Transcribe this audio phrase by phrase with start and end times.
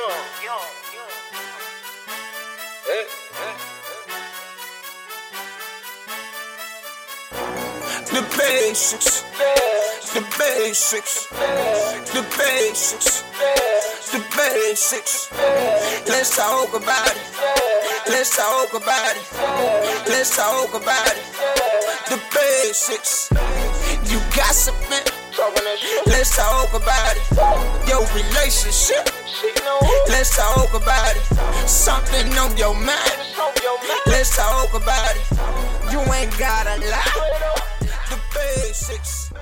[0.00, 0.08] Yo,
[0.42, 0.56] yo,
[0.94, 1.04] yo.
[8.06, 9.24] The Baesics,
[10.14, 11.28] the Baesics,
[12.14, 13.24] the Baesics,
[14.10, 15.28] the Baesics.
[16.08, 17.20] Let's talk about it.
[18.08, 20.08] Let's talk about it.
[20.08, 21.24] Let's talk about it.
[22.08, 23.30] The Baesics.
[24.10, 25.19] You gossiping.
[26.20, 27.24] Let's talk about it.
[27.88, 29.08] Your relationship.
[30.12, 31.24] Let's talk about it.
[31.64, 33.16] Something on your mind.
[34.04, 35.24] Let's talk about it.
[35.88, 36.76] You ain't gotta.
[36.76, 39.32] The Baesics.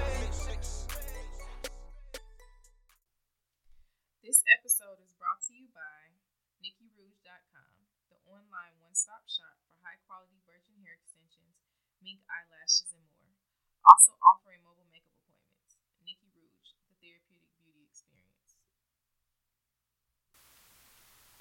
[4.22, 6.14] This episode is brought to you by
[6.62, 7.74] NikkiRouge.com,
[8.14, 11.58] the online one stop shop for high quality virgin hair extensions,
[11.98, 13.34] mink eyelashes, and more.
[13.83, 14.88] Also offering mobile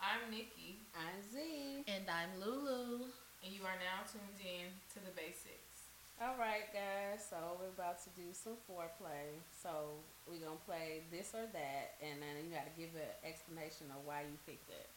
[0.07, 1.83] I'm Nikki, I'm Z.
[1.83, 3.11] And I'm Lulu.
[3.43, 5.91] and you are now tuned in to the Baesics.
[6.23, 7.27] All right, guys.
[7.27, 9.35] So we're about to do some foreplay.
[9.51, 13.91] So we're gonna play this or that, and then you got to give an explanation
[13.91, 14.87] of why you picked it.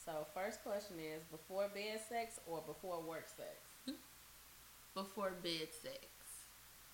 [0.00, 3.60] So first question is: before bed sex or before work sex?
[3.84, 4.00] Hmm?
[4.96, 6.00] Before bed sex.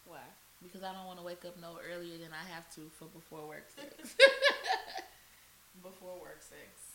[0.03, 0.27] Why?
[0.67, 3.47] Because I don't want to wake up no earlier than I have to for before
[3.47, 4.19] work sex.
[5.81, 6.90] Before work sex.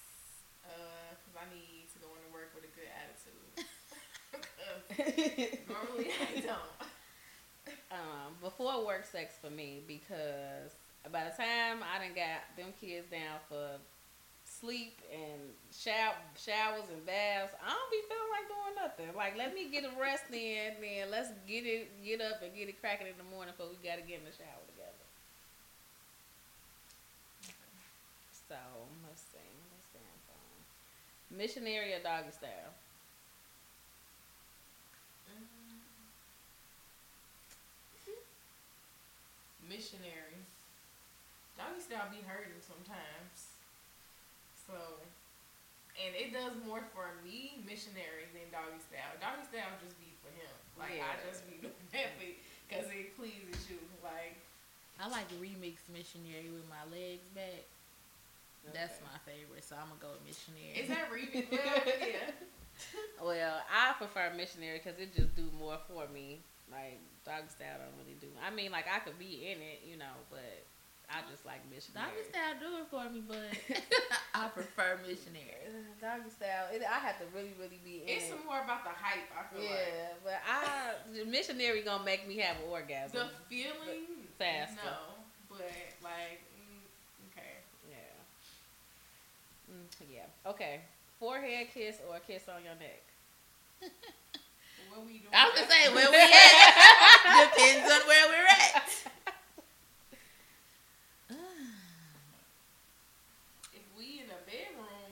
[0.67, 3.65] Because I need to go into work with a good attitude.
[5.69, 6.71] normally I don't.
[7.91, 10.71] um, before work sex for me because
[11.11, 13.77] by the time I done got them kids down for
[14.45, 15.41] sleep and
[15.73, 19.11] shower, showers and baths, I don't be feeling like doing nothing.
[19.15, 22.69] Like let me get a rest in, then let's get it, get up and get
[22.69, 25.05] it cracking in the morning before we gotta get in the shower together.
[28.47, 28.55] So
[29.03, 29.37] let's see,
[29.71, 29.99] let's see.
[29.99, 30.61] I'm phone.
[31.35, 32.71] Missionary or doggy style?
[35.27, 35.83] Mm-hmm.
[39.67, 40.39] Missionary.
[41.59, 43.51] Doggy style be hurting sometimes.
[44.63, 45.03] So,
[45.99, 49.19] and it does more for me, missionary, than doggy style.
[49.19, 50.55] Doggy style just be for him.
[50.79, 53.83] Like, I just be doing that because it pleases you.
[53.99, 54.39] Like,
[55.03, 57.67] I like remix missionary with my legs back.
[58.73, 59.05] That's Okay.
[59.11, 60.73] my favorite, so I'm gonna go with missionary.
[60.79, 61.47] is that remix?
[63.21, 63.55] Well, yeah.
[63.55, 66.41] Well, I prefer missionary because it just do more for me.
[66.69, 68.27] Like dog style don't really do.
[68.43, 70.43] I mean, like I could be in it, you know, but
[71.07, 72.09] I just like missionary.
[72.09, 73.47] Doggy style do it for me, but
[74.35, 75.71] I prefer missionary.
[76.01, 78.41] Doggy style, it, I have to really, really be in It's it.
[78.43, 79.85] more about the hype, I feel like.
[79.93, 83.29] Yeah, but I the missionary gonna make me have an orgasm.
[83.29, 84.81] The feeling, Faster.
[84.83, 85.23] no.
[85.47, 85.71] But,
[86.03, 86.83] like, mm,
[87.31, 87.61] okay.
[87.87, 88.17] yeah.
[89.71, 90.49] Mm, yeah.
[90.49, 90.81] Okay.
[91.19, 93.03] Forehead kiss or a kiss on your neck.
[94.95, 95.33] What we doing?
[95.33, 98.89] I was gonna say where we at depends on where we're at.
[103.73, 105.11] if we in a bedroom,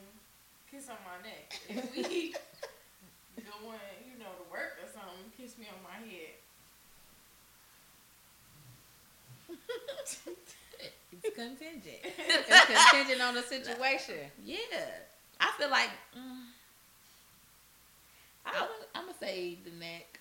[0.71, 1.59] kiss on my neck.
[1.67, 2.03] If we
[3.35, 6.39] going, you know, to work or something, kiss me on my head.
[11.11, 12.01] It's contingent.
[12.73, 14.16] It's contingent on the situation.
[14.44, 14.57] Yeah,
[15.39, 16.44] I feel like mm,
[18.45, 20.19] I, I would, I'm gonna say the neck.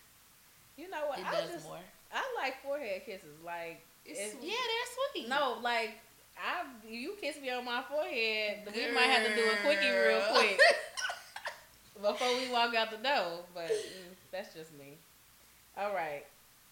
[0.77, 1.19] you know what?
[1.19, 1.79] It I does just, more.
[2.13, 3.39] I like forehead kisses.
[3.45, 5.29] Like It's it's- Yeah, they're sweet.
[5.29, 5.99] No, like
[6.37, 10.23] I you kiss me on my forehead, we might have to do a quickie real
[10.33, 10.59] quick
[12.01, 13.41] before we walk out the door.
[13.55, 14.97] But mm, that's just me.
[15.77, 16.25] All right,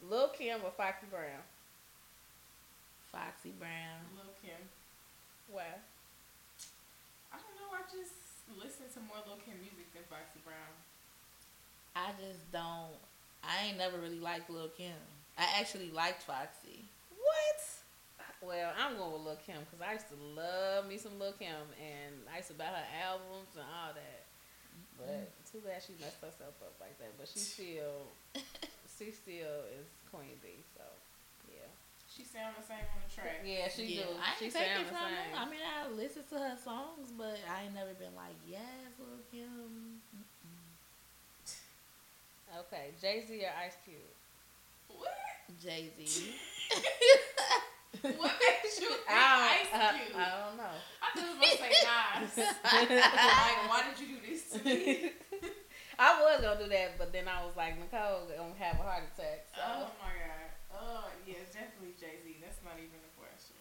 [0.09, 1.41] Lil Kim or Foxy Brown?
[3.13, 4.01] Foxy Brown.
[4.17, 4.61] Lil Kim.
[5.51, 5.67] Why?
[7.35, 7.75] I don't know.
[7.75, 8.15] I just
[8.55, 10.75] listen to more Lil Kim music than Foxy Brown.
[11.99, 12.95] I just don't.
[13.43, 14.95] I ain't never really liked Lil Kim.
[15.35, 16.87] I actually liked Foxy.
[17.11, 17.61] What?
[18.41, 21.67] Well, I'm going with Lil Kim because I used to love me some Lil Kim,
[21.83, 24.23] and I used to buy her albums and all that.
[24.97, 25.51] But mm.
[25.51, 27.11] too bad she messed herself up like that.
[27.19, 28.07] But she still,
[28.97, 30.63] she still is Queen B.
[30.79, 30.85] So
[32.11, 33.41] She sound the same on the track.
[33.47, 34.19] yeah, she yeah, do.
[34.19, 35.31] I She take sound it the from same.
[35.31, 35.39] her.
[35.39, 39.23] I mean, I listen to her songs, but I ain't never been like, yes, Lil
[39.31, 40.03] Kim.
[42.67, 44.11] Okay, Jay Z or Ice Cube?
[44.89, 45.15] What?
[45.63, 46.35] Jay Z.
[48.01, 50.17] What makes you think I Ice uh, Cube?
[50.17, 50.77] I don't know.
[51.03, 52.33] I thought you was gonna say Nas.
[52.65, 55.11] like, why did you do this to me?
[55.99, 59.05] I was gonna do that, but then I was like, Nicole gonna have a heart
[59.13, 59.47] attack.
[59.53, 60.49] So Oh my god.
[60.73, 62.41] Oh yeah, definitely Jay Z.
[62.41, 63.59] That's not even a question.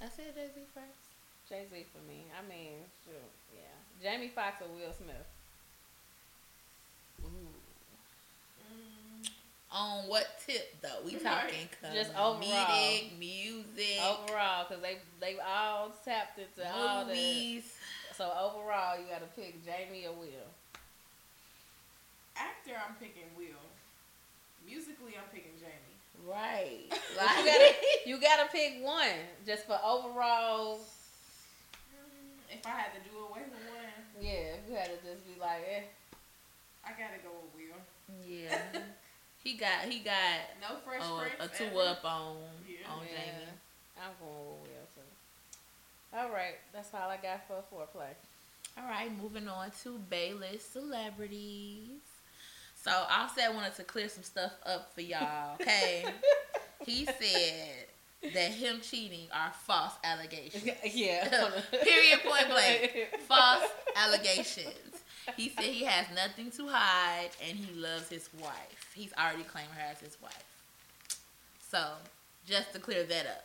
[0.00, 1.04] I said Jay Z first.
[1.48, 2.24] Jay Z for me.
[2.36, 3.14] I mean, shoot,
[3.54, 3.74] yeah.
[4.02, 5.26] Jamie Foxx or Will Smith.
[9.70, 11.04] On what tip though?
[11.04, 12.40] We talking Just overall.
[13.18, 17.62] music, Overall, because they they all tapped into all the.
[18.16, 20.48] So overall, you got to pick Jamie or Will.
[22.36, 23.60] Actor, I'm picking Will.
[24.66, 25.87] Musically, I'm picking Jamie.
[26.28, 26.84] Right.
[27.16, 27.74] But you gotta
[28.06, 29.16] you gotta pick one
[29.46, 30.78] just for overall.
[32.50, 35.40] If I had to do away with one, Yeah, if you had to just be
[35.40, 35.82] like, eh.
[36.84, 37.80] I gotta go with Will.
[38.26, 38.58] yeah.
[39.44, 41.34] He got he got No fresh prince.
[41.40, 41.90] a two ever.
[41.90, 42.36] up on
[42.68, 42.90] Yeah.
[42.92, 43.52] on yeah, Jamie.
[43.96, 46.18] I'm going with Will too.
[46.18, 48.12] All right, that's all I got for foreplay.
[48.76, 52.02] All right, moving on to Bayless celebrities.
[52.88, 55.54] So Offset wanted to clear some stuff up for y'all.
[55.60, 56.04] Okay,
[56.86, 57.86] he said
[58.34, 60.64] that him cheating are false allegations.
[60.94, 61.28] yeah.
[61.70, 62.20] Period.
[62.24, 63.08] Point blank.
[63.28, 63.64] False
[63.96, 64.74] allegations.
[65.36, 68.90] He said he has nothing to hide and he loves his wife.
[68.94, 70.42] He's already claimed her as his wife.
[71.70, 71.78] So,
[72.46, 73.44] just to clear that up.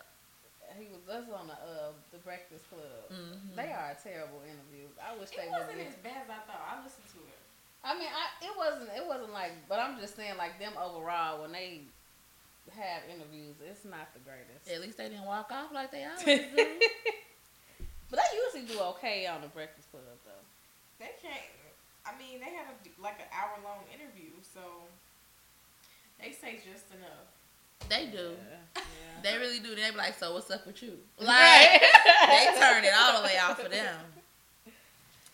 [0.79, 2.81] He was us on the uh the Breakfast Club.
[3.11, 3.55] Mhm.
[3.55, 4.87] They are a terrible interview.
[4.97, 5.87] I wish It they wasn't would.
[5.87, 6.63] as bad as I thought.
[6.65, 7.37] I listened to it.
[7.83, 11.41] I mean, I it wasn't it wasn't like, but I'm just saying like them overall
[11.41, 11.81] when they
[12.71, 14.71] have interviews, it's not the greatest.
[14.71, 16.39] At least they didn't walk off like they always do.
[18.09, 20.31] but they usually do okay on the Breakfast Club though.
[20.99, 21.43] They can't.
[22.05, 24.59] I mean, they had a, like an hour long interview, so
[26.19, 27.27] they say just enough.
[27.89, 28.35] They do.
[28.75, 28.81] Yeah.
[29.23, 29.75] They really do.
[29.75, 30.95] They be like, so what's up with you?
[31.19, 31.79] Like, Right.
[32.27, 33.95] they turn it all the way off for them.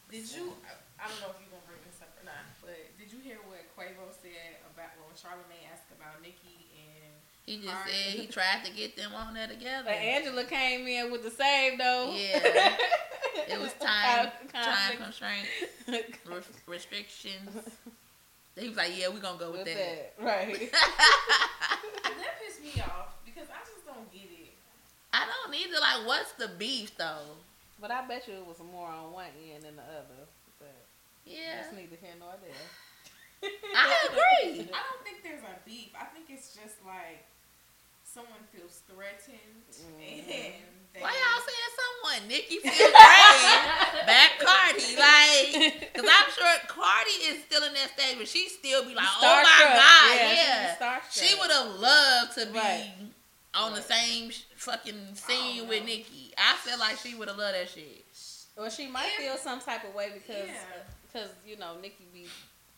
[0.09, 0.53] Did you?
[0.97, 3.37] I don't know if you're gonna bring this up or not, but did you hear
[3.45, 7.13] what Quavo said about when Charlamagne asked about Nicki and
[7.45, 7.87] He just Alright.
[7.89, 9.83] said he tried to get them on there together.
[9.85, 12.11] But Angela came in with the save though.
[12.13, 12.75] Yeah.
[13.47, 15.47] It was time, time constraints,
[15.87, 17.49] re- restrictions.
[18.59, 20.25] He was like, "Yeah, we're gonna go with, with that." that.
[20.25, 20.71] Right.
[20.71, 24.51] that pissed me off because I just don't get it.
[25.13, 26.03] I don't need to like.
[26.05, 27.39] What's the beef though?
[27.79, 30.27] But I bet you it was more on one end than the other.
[30.59, 30.75] But
[31.23, 32.51] Yeah, that's neither here nor there.
[33.43, 34.67] I agree.
[34.69, 35.89] I don't think there's a beef.
[35.99, 37.25] I think it's just like
[38.03, 40.01] someone feels threatened mm-hmm.
[40.01, 40.53] and
[40.93, 42.27] they, Why y'all saying someone?
[42.27, 44.07] Nikki feels threatened.
[44.09, 48.83] Back Cardi, like, cause I'm sure Cardi is still in that stage, but she still
[48.83, 49.75] be like, "Oh my Starstruck.
[49.75, 52.91] god, Yeah, yeah." She would have loved to be Right.
[53.53, 55.85] on the same fucking scene with.
[55.85, 56.33] Nikki.
[56.37, 58.05] I feel like she would have loved that shit.
[58.57, 60.53] Well, she might feel some type of way because, Yeah.
[60.75, 62.25] Uh, because you know, Nikki be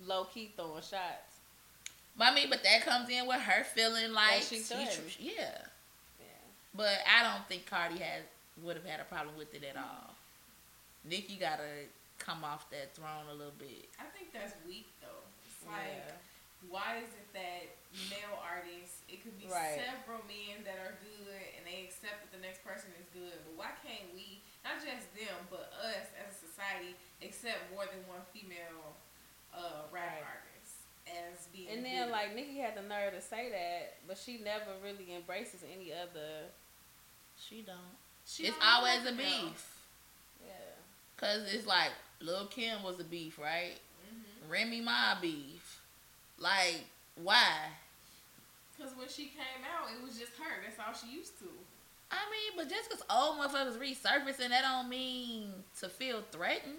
[0.05, 1.39] low key throwing shots.
[2.17, 5.15] But I mean, but that comes in with her feeling like she she threatened.
[5.19, 5.57] yeah.
[6.19, 6.25] Yeah.
[6.75, 8.23] But I don't think Cardi has
[8.63, 10.13] would have had a problem with it at all.
[11.07, 11.87] Nikki gotta
[12.19, 13.89] come off that throne a little bit.
[13.97, 15.25] I think that's weak though.
[15.47, 16.13] It's like yeah.
[16.69, 17.73] why is it that
[18.13, 19.75] male artists it could be Right.
[19.81, 23.53] several men that are good and they accept that the next person is good but
[23.59, 28.23] why can't we not just them but us as a society accept more than one
[28.31, 28.95] female
[29.53, 30.23] uh rap Right.
[30.23, 30.75] artist
[31.07, 32.11] as being And then good?
[32.11, 36.47] like Nikki had the nerve to say that, but she never really embraces any other.
[37.37, 37.77] She don't.
[38.25, 39.43] She it's don't always a beef.
[39.49, 39.65] else.
[40.45, 40.53] Yeah.
[41.17, 41.91] Cause it's like
[42.21, 43.79] Lil Kim was a beef, right?
[44.07, 44.49] Mhm.
[44.51, 45.81] Remy Ma beef.
[46.37, 46.81] Like,
[47.15, 47.69] why?
[48.79, 50.61] Cause when she came out, it was just her.
[50.63, 51.45] That's all she used to.
[52.11, 56.75] I mean, but just cause old motherfuckers resurfacing, that don't mean to feel threatened.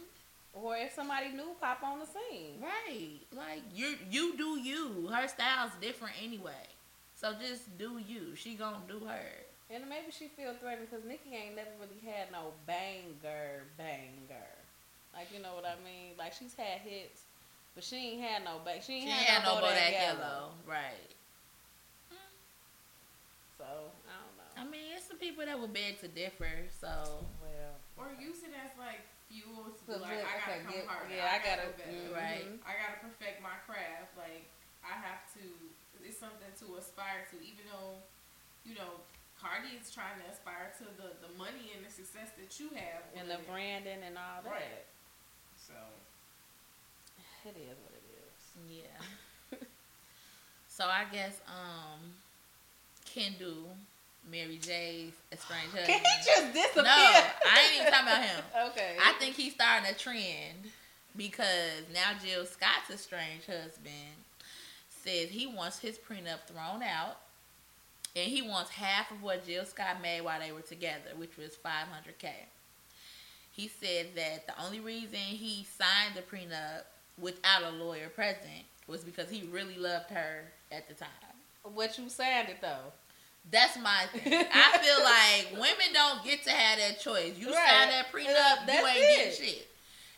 [0.54, 2.61] Or if somebody new pop on the scene.
[2.61, 3.21] Right.
[3.35, 5.09] Like you you do you.
[5.09, 6.68] Her style's different anyway.
[7.16, 8.35] So just do you.
[8.37, 9.28] She gonna do her.
[9.71, 14.52] And maybe she feel threatened because Nikki ain't never really had no banger, banger.
[15.14, 16.12] Like you know what I mean?
[16.18, 17.23] Like she's had hits,
[17.75, 18.80] but she ain't had no bang.
[18.80, 20.18] She She ain't ain't had, had no Bodak Bodak Yellow.
[20.18, 20.49] Yellow.
[20.68, 21.09] Right.
[23.56, 24.50] So I don't know.
[24.61, 28.52] I mean, it's some people that would beg to differ, so well, Or use it
[28.52, 29.00] as like
[29.33, 31.09] fuel to be like, I gotta okay, come get- harder.
[31.17, 32.12] yeah, I gotta gotta- go better.
[32.12, 32.12] mhm.
[32.12, 32.49] Right.
[32.69, 34.12] I gotta perfect my craft.
[34.21, 34.45] Like
[34.85, 35.45] I have to.
[36.05, 37.97] It's something to aspire to, even though
[38.69, 39.01] you know
[39.41, 43.03] Cardi is trying to aspire to the the money and the success that you have
[43.17, 43.49] and the it.
[43.49, 44.51] branding and all that.
[44.53, 44.85] Right.
[45.57, 45.75] So
[47.49, 48.43] It is what it is.
[48.69, 49.59] yeah.
[50.69, 52.12] so I guess um
[53.07, 53.67] Kendu,
[54.31, 55.87] Mary J's estranged Husband.
[55.87, 56.83] Can he just disappear?
[56.85, 56.91] No,
[57.50, 58.45] I ain't even talking about him.
[58.71, 58.97] Okay.
[59.02, 60.71] I think he's starting a trend
[61.17, 64.17] because now Jill Scott's estranged husband
[65.05, 67.19] says he wants his prenup thrown out
[68.14, 71.57] and he wants half of what Jill Scott made while they were together, which was
[71.64, 72.29] 500k.
[73.50, 76.83] he said that the only reason he signed the prenup
[77.19, 81.09] without a lawyer present was because he really loved her at the time.
[81.64, 82.93] What you signed it though?
[83.51, 84.45] That's my thing.
[84.53, 87.35] I feel like women don't get to have that choice.
[87.37, 87.69] You Right.
[87.69, 89.17] sign that prenup, uh, That's you ain't it.
[89.39, 89.69] getting shit.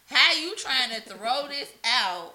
[0.06, 2.34] How you trying to throw this out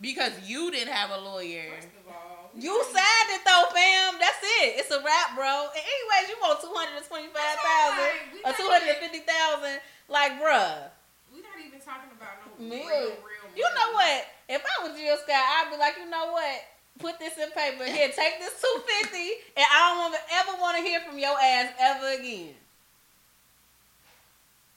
[0.00, 1.70] because you didn't have a lawyer?
[1.76, 4.14] First of all, You signed it though, fam.
[4.18, 4.80] That's it.
[4.82, 5.68] It's a wrap, bro.
[5.70, 8.88] And anyways, you want two hundred and twenty five thousand Like, or not two hundred
[8.88, 9.78] and fifty thousand.
[10.08, 10.88] Like, bruh.
[11.30, 12.82] We not even talking about no Me.
[12.82, 13.54] real, Money.
[13.54, 14.26] You know what?
[14.48, 16.58] If I was Jill Scott, I'd be like, you know what?
[16.98, 17.84] Put this in paper.
[17.84, 21.36] Here, take this two fifty, and I don't wanna, ever want to hear from your
[21.40, 22.54] ass ever again.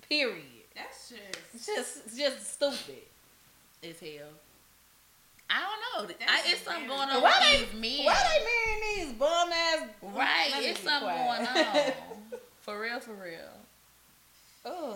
[0.08, 0.44] Period.
[0.75, 1.10] That's
[1.54, 1.66] just.
[1.66, 3.01] Just, just stupid.
[3.84, 4.30] As hell.
[5.50, 6.16] I don't know.
[6.20, 8.06] That's I, it's something going on Why with these men.
[8.06, 9.88] Why they marrying these bum ass?
[10.01, 11.54] Right, it's something quiet.
[11.54, 12.40] going on.
[12.62, 13.50] For real, for real.
[14.63, 14.96] Oh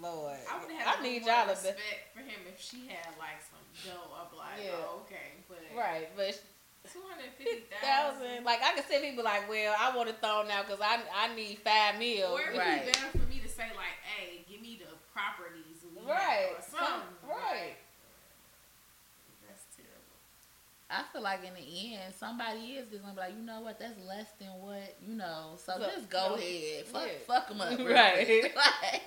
[0.00, 1.80] Lord, I would have I need y'all to respect
[2.14, 3.58] for him if she had like some
[3.92, 4.14] dough.
[4.14, 4.70] I'd be like, Yeah.
[4.78, 7.62] oh, okay, but right, but two hundred fifty thousand.
[7.82, 8.44] thousand.
[8.44, 11.34] Like I can see people like, well, I want it thrown out because I I
[11.34, 12.38] need five meals.
[12.38, 12.86] Or it would Right.
[12.86, 17.28] be better for me to say like, hey, give me the properties, Right, or something.
[17.28, 17.76] right.
[19.46, 20.16] That's terrible.
[20.90, 23.78] I feel like in the end, somebody is just gonna be like, you know what,
[23.78, 25.56] that's less than what, you know.
[25.58, 27.12] So, So- just go so- ahead, fuck, yeah.
[27.26, 28.42] fuck them up, real Right.
[28.56, 29.02] like,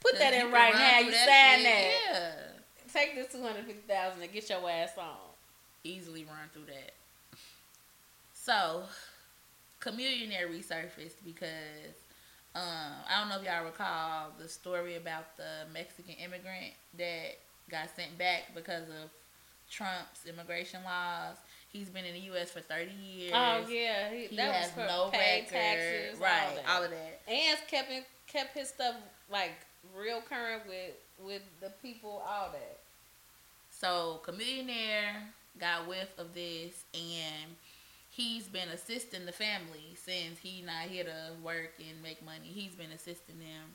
[0.00, 0.98] Put that in right now.
[1.00, 1.64] You that sign shit,
[2.12, 2.12] that.
[2.12, 5.31] Yeah, Take this two hundred fifty thousand and get your ass on.
[5.84, 6.92] Easily run through that.
[8.34, 8.82] So,
[9.80, 11.94] Chamillionaire resurfaced because
[12.54, 12.62] um,
[13.08, 17.36] I don't know if y'all recall the story about the Mexican immigrant that
[17.70, 19.10] got sent back because of
[19.70, 21.36] Trump's immigration laws.
[21.72, 22.50] He's been in the U.S.
[22.50, 23.32] for 30 years.
[23.34, 25.52] Oh yeah, he, He that has was for no paid record.
[25.52, 26.48] taxes, right?
[26.48, 26.68] All that.
[26.68, 27.20] All of that.
[27.26, 27.90] and kept
[28.26, 28.94] kept his stuff
[29.30, 29.52] like
[29.96, 30.92] real current with
[31.24, 32.78] with the people, all that.
[33.70, 35.22] So, Chamillionaire
[35.58, 37.54] got whiff of this, and
[38.10, 42.46] he's been assisting the family since he not here to work and make money.
[42.46, 43.74] He's been assisting them,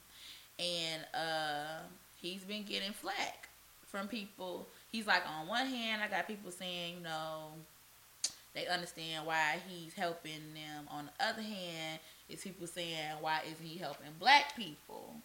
[0.60, 1.84] and uh,
[2.22, 3.50] he's been getting flack
[3.86, 4.68] from people.
[4.92, 7.52] He's like, on one hand, I got people saying, you know,
[8.54, 10.88] they understand why he's helping them.
[10.90, 15.16] On the other hand, it's people saying, why isn't he helping black people?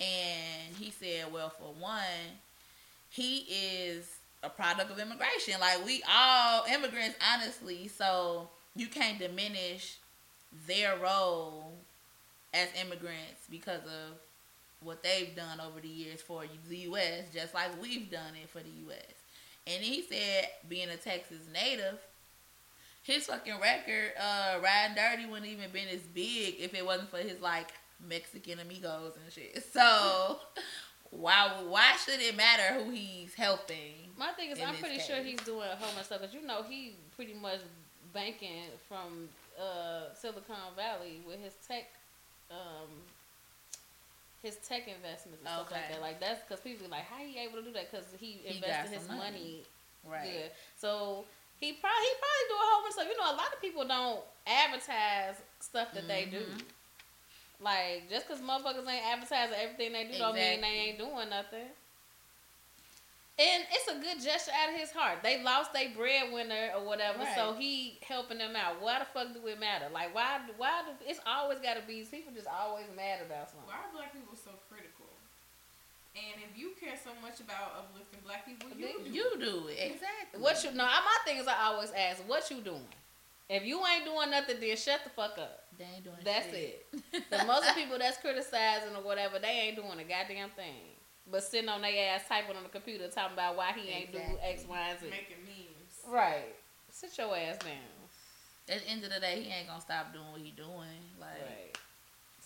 [0.00, 2.02] And he said, well, for one,
[3.10, 4.08] he is
[4.44, 5.54] a product of immigration.
[5.60, 7.88] Like we all immigrants, honestly.
[7.88, 9.98] So you can't diminish
[10.66, 11.72] their role
[12.52, 14.18] as immigrants because of
[14.80, 17.24] what they've done over the years for the U.S.
[17.32, 19.14] Just like we've done it for the U.S.
[19.66, 21.98] And he said, being a Texas native,
[23.02, 27.18] his fucking record, uh, riding dirty wouldn't even been as big if it wasn't for
[27.18, 27.72] his like
[28.06, 29.64] Mexican amigos and shit.
[29.72, 30.38] So
[31.18, 34.10] why why should it matter who he's helping?
[34.18, 36.46] My thing is, I'm pretty sure he's doing a whole bunch of stuff because you
[36.46, 37.60] know he pretty much
[38.12, 39.28] banking from
[39.60, 41.90] uh, Silicon Valley with his tech,
[42.50, 42.88] um,
[44.42, 46.00] his tech investments and stuff like that.
[46.00, 47.90] Like that's because people be like, how he able to do that?
[47.90, 49.18] Because he He invested got his money.
[49.20, 49.62] money.
[50.06, 50.22] Right.
[50.30, 50.50] good.
[50.76, 51.24] So
[51.58, 53.08] he probably he probably do a whole bunch of stuff.
[53.10, 56.44] You know, a lot of people don't advertise stuff that they do.
[57.60, 61.70] Like just because motherfuckers ain't advertising everything they do, don't mean they ain't doing nothing.
[63.34, 65.18] And it's a good gesture out of his heart.
[65.24, 68.80] They lost their breadwinner or whatever, so he helping them out.
[68.80, 69.86] Why the fuck do it matter?
[69.92, 70.38] Like why?
[70.56, 70.82] Why?
[70.86, 73.66] Do, it's always got to be people just always mad about something.
[73.66, 75.06] Why are black people so critical?
[76.14, 79.10] And if you care so much about uplifting black people, you do.
[79.10, 80.38] You do it exactly.
[80.38, 80.84] What you know?
[80.86, 82.86] My thing is, I always ask, what you doing?
[83.50, 85.63] If you ain't doing nothing, then shut the fuck up.
[85.78, 86.86] They ain't doing That's shit.
[86.92, 87.24] it.
[87.30, 90.94] The most of people that's criticizing or whatever, they ain't doing a goddamn thing.
[91.30, 94.18] But sitting on their ass typing on the computer talking about why he ain't do
[94.18, 94.40] Exactly.
[94.42, 95.06] X, Y, and Z.
[95.10, 95.94] Making memes.
[96.08, 96.54] Right.
[96.90, 97.72] Sit your ass down.
[98.68, 101.00] At the end of the day, he ain't gonna stop doing what he doing.
[101.20, 101.78] Like Right.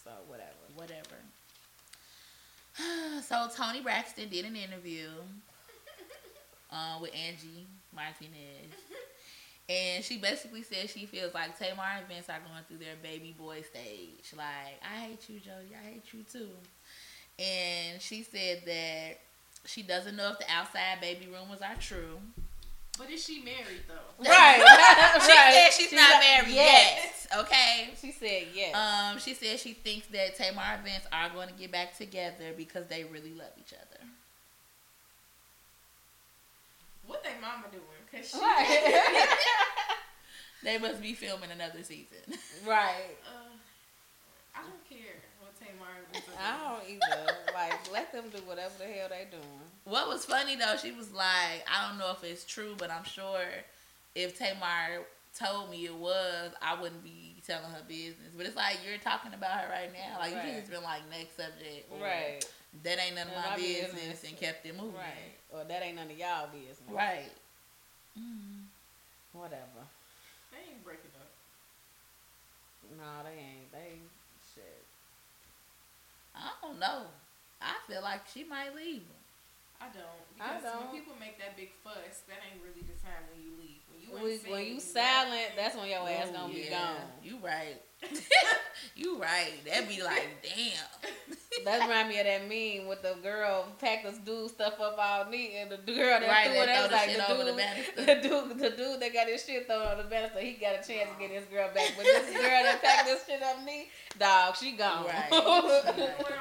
[0.04, 0.54] So whatever.
[0.74, 1.16] whatever.
[3.22, 5.08] so Toni Braxton did an interview
[6.70, 8.72] uh, with Angie Martinez.
[9.68, 13.34] And she basically said she feels like Tamar and Vince are going through their baby
[13.38, 14.32] boy stage.
[14.34, 15.76] Like, I hate you, Jody.
[15.78, 16.48] I hate you too.
[17.38, 19.18] And she said that
[19.66, 22.18] she doesn't know if the outside baby rumors are true.
[22.96, 24.24] But is she married though?
[24.28, 24.58] Right.
[25.20, 27.28] She said she's, not like, married yes.
[27.30, 27.40] yet.
[27.40, 27.90] Okay.
[28.00, 28.74] She said yes.
[28.74, 32.52] Um, she said she thinks that Tamar and Vince are going to get back together
[32.56, 34.04] because they really love each other.
[37.06, 37.84] What they mama doing?
[38.18, 38.38] Cause she.
[38.38, 39.28] right.
[40.64, 42.18] They must be filming another season.
[42.66, 43.14] right.
[43.24, 43.54] Uh,
[44.56, 46.30] I don't care what Tamar is into.
[46.36, 47.32] I don't either.
[47.54, 49.44] like, let them do whatever the hell they doing.
[49.84, 53.04] What was funny though, she was like, I don't know if it's true, but I'm
[53.04, 53.40] sure
[54.16, 55.04] if Tamar
[55.38, 58.34] told me it was, I wouldn't be telling her business.
[58.36, 60.18] But it's like you're talking about her right now.
[60.18, 60.46] Like you Right.
[60.46, 61.86] could just been like next subject.
[61.92, 62.44] or Right.
[62.82, 64.24] That ain't none of my my business, business.
[64.24, 64.94] and kept it moving.
[64.96, 65.38] Right.
[65.52, 66.80] Or that ain't none of y'all business.
[66.90, 67.30] Right.
[68.18, 68.66] Mm.
[69.32, 69.86] Whatever.
[70.50, 71.30] They ain't breaking up.
[72.98, 73.70] No, they ain't.
[73.72, 74.00] They
[74.54, 74.84] shit.
[76.34, 77.02] I don't know.
[77.60, 79.02] I feel like she might leave.
[79.80, 80.24] I don't.
[80.40, 80.90] I Because don't.
[80.90, 83.82] when people make that big fuss, that ain't really the time when you leave.
[83.90, 86.66] When you When, when saying you nothing, silent, that's when your ass Oh, gonna be
[86.70, 87.06] gone.
[87.22, 87.78] You right.
[88.94, 89.52] You right.
[89.66, 91.64] That'd be like, damn.
[91.64, 95.28] That remind me of that meme with the girl packed this dude stuff up all
[95.30, 97.44] neat, and the girl that Right, threw that it, that was the like the over
[97.44, 97.92] the dude, banister.
[98.06, 100.86] the dude, the dude that got his shit thrown on the banister, he got a
[100.86, 103.88] chance to get his girl back, but this girl that packed this shit up neat,
[104.18, 105.06] dog, she gone.
[105.06, 105.28] Right.
[105.32, 105.68] You on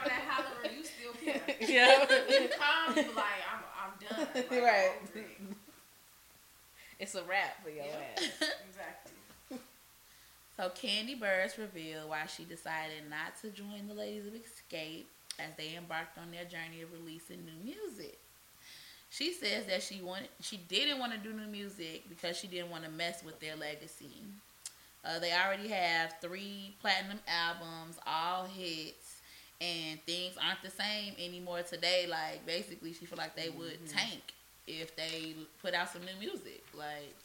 [0.06, 1.42] that holler, you still care.
[1.62, 2.06] yeah.
[2.30, 4.28] You calm, you like, I'm, I'm done.
[4.36, 4.92] Like, I'm right.
[7.00, 7.92] It's a wrap for your Yeah.
[8.18, 8.24] ass.
[8.70, 9.07] Exactly.
[10.58, 15.06] So Kandi Burruss revealed why she decided not to join the Ladies of Xscape
[15.40, 18.18] as they embarked on their journey of releasing new music.
[19.10, 22.72] She says that she wanted she didn't want to do new music because she didn't
[22.72, 24.12] want to mess with their legacy.
[25.06, 29.18] Uh, they already have three platinum albums, all hits,
[29.62, 32.08] and things aren't the same anymore today.
[32.10, 34.34] Like basically, she feel like they would tank
[34.68, 36.64] if they put out some new music.
[36.78, 37.16] Like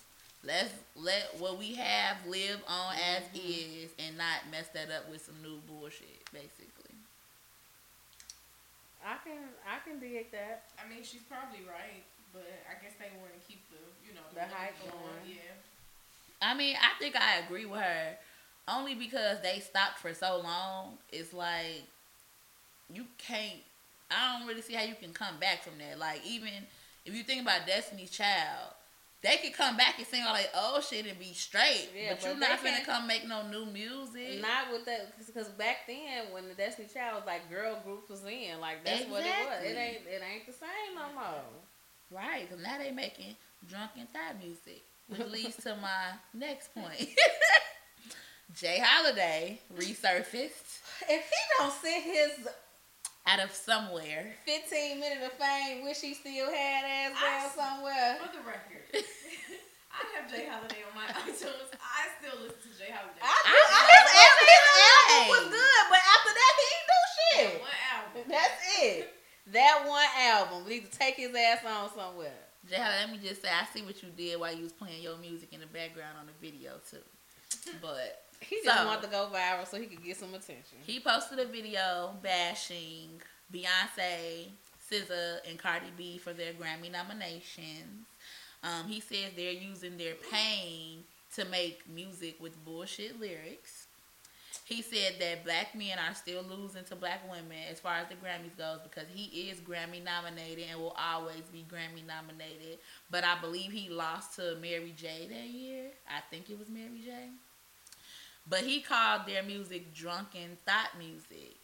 [0.45, 3.85] let's let what we have live on as mm-hmm.
[3.85, 6.25] is and not mess that up with some new bullshit.
[6.33, 6.97] Basically,
[9.05, 10.65] I can I can dig that.
[10.79, 14.23] I mean, she's probably right, but I guess they want to keep the, you know,
[14.35, 14.93] The money hype going.
[14.93, 15.27] going.
[15.27, 15.55] Yeah.
[16.43, 18.17] I mean, I think I agree with her.
[18.67, 21.83] Only because they stopped for so long, it's like
[22.93, 23.61] you can't.
[24.11, 25.99] I don't really see how you can come back from that.
[25.99, 26.53] Like even
[27.05, 28.75] if you think about Destiny's Child,
[29.23, 31.89] they could come back and sing all like oh shit and be straight.
[31.97, 34.41] Yeah, but, you're not finna come make no new music.
[34.41, 38.25] Not with that, because back then when the Destiny Child was like girl group was
[38.25, 39.65] in, like that's what it was.
[39.65, 41.43] It ain't it ain't the same no more.
[42.11, 43.37] Right, because now they making
[43.69, 47.09] drunken thigh music, which leads to my next point.
[48.55, 48.83] J.
[48.85, 52.49] Holiday resurfaced If he don't sit his
[53.27, 54.35] out of somewhere.
[54.47, 58.19] 15 minutes of fame, wish he still had ass down somewhere.
[58.21, 58.85] For the record,
[59.93, 60.49] I have J.
[60.49, 61.71] Holiday on my iTunes.
[61.79, 62.91] I still listen to J.
[62.91, 63.21] Holiday.
[63.23, 64.91] I, I I, his, love his, his Jay.
[64.91, 67.53] album was good, but after that he ain't do shit.
[67.63, 68.23] One album.
[68.29, 69.15] That's it.
[69.53, 72.35] That one album We need to take his ass on somewhere.
[72.69, 75.17] Jay let me just say, I see what you did while you was playing your
[75.19, 77.03] music in the background on the video too.
[77.83, 80.79] But He just So- wanted to go viral so he could get some attention.
[80.87, 83.21] he posted a video bashing
[83.53, 84.51] Beyonce,
[84.91, 88.07] SZA, and Cardi B for their Grammy nominations.
[88.63, 93.87] Um, he says they're using their pain to make music with bullshit lyrics.
[94.65, 98.15] He said that black men are still losing to black women as far as the
[98.15, 102.79] Grammys goes because he is Grammy nominated and will always be Grammy nominated.
[103.11, 105.91] But I believe he lost to Mary J that year.
[106.09, 107.31] I think it was Mary J.
[108.49, 111.57] But he called their music drunken thought music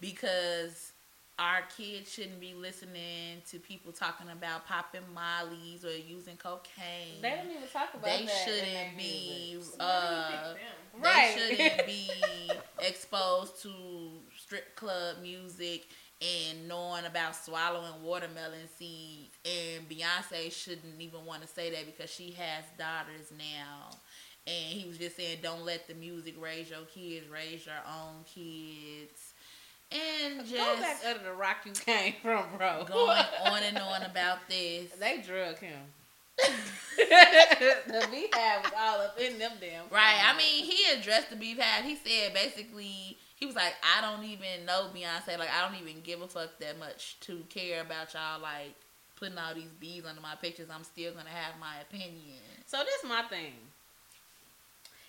[0.00, 0.92] because
[1.38, 7.20] our kids shouldn't be listening to people talking about popping mollies or using cocaine.
[7.20, 8.44] They don't even talk about They that.
[8.44, 11.02] shouldn't be uh them.
[11.02, 11.34] Right.
[11.36, 12.10] they shouldn't be
[12.80, 13.70] exposed to
[14.38, 15.86] strip club music
[16.22, 19.36] and knowing about swallowing watermelon seeds.
[19.44, 23.90] And Beyonce shouldn't even want to say that because she has daughters now.
[24.46, 28.24] And he was just saying, don't let the music raise your kids, raise your own
[28.24, 29.32] kids.
[29.90, 32.84] And just Go back under the rock you came from, bro.
[32.88, 34.90] going on and on about this.
[34.98, 35.78] They drug him.
[36.36, 39.84] the BeyHive was all up in them damn.
[39.90, 40.20] Right.
[40.24, 41.84] I mean, he addressed the beef hat.
[41.84, 45.38] He said basically he was like, I don't even know Beyonce.
[45.38, 48.40] Like, I don't even give a fuck that much to care about y'all.
[48.40, 48.74] Like
[49.16, 50.68] putting all these bees under my pictures.
[50.74, 52.40] I'm still gonna have my opinion.
[52.66, 53.54] So this is my thing.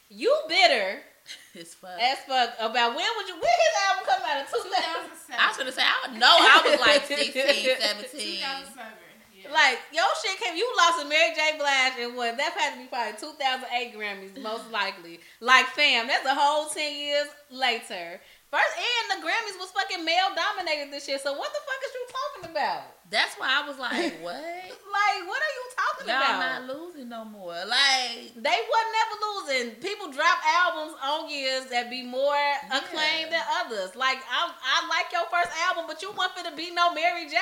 [0.10, 1.00] You bitter
[1.56, 1.98] It's fuck.
[2.00, 4.62] as fuck about when would you when his album come out in 2000?
[4.62, 5.40] 2007.
[5.42, 8.10] I was gonna say I would know I was like 16, 17.
[8.12, 8.94] 2007.
[9.34, 9.52] Yeah.
[9.52, 11.58] Like your shit came, you lost to Mary J.
[11.58, 12.38] Blige and what?
[12.38, 15.20] That had to be probably 2008 Grammys, most likely.
[15.40, 18.22] Like, fam, that's a whole 10 years later.
[18.52, 21.20] First, and the Grammys was fucking male dominated this year.
[21.20, 22.84] So what the fuck is you talking about?
[23.10, 24.34] That's why I was like, what?
[24.36, 26.40] Like, what are you talking Y'all about?
[26.40, 27.52] not losing no more.
[27.68, 29.66] Like, They wasn't never losing.
[29.82, 32.38] People drop albums on years that be more
[32.72, 33.96] acclaimed than others.
[33.96, 37.28] Like I, I like your first album, but you want for to be no Mary
[37.28, 37.36] J.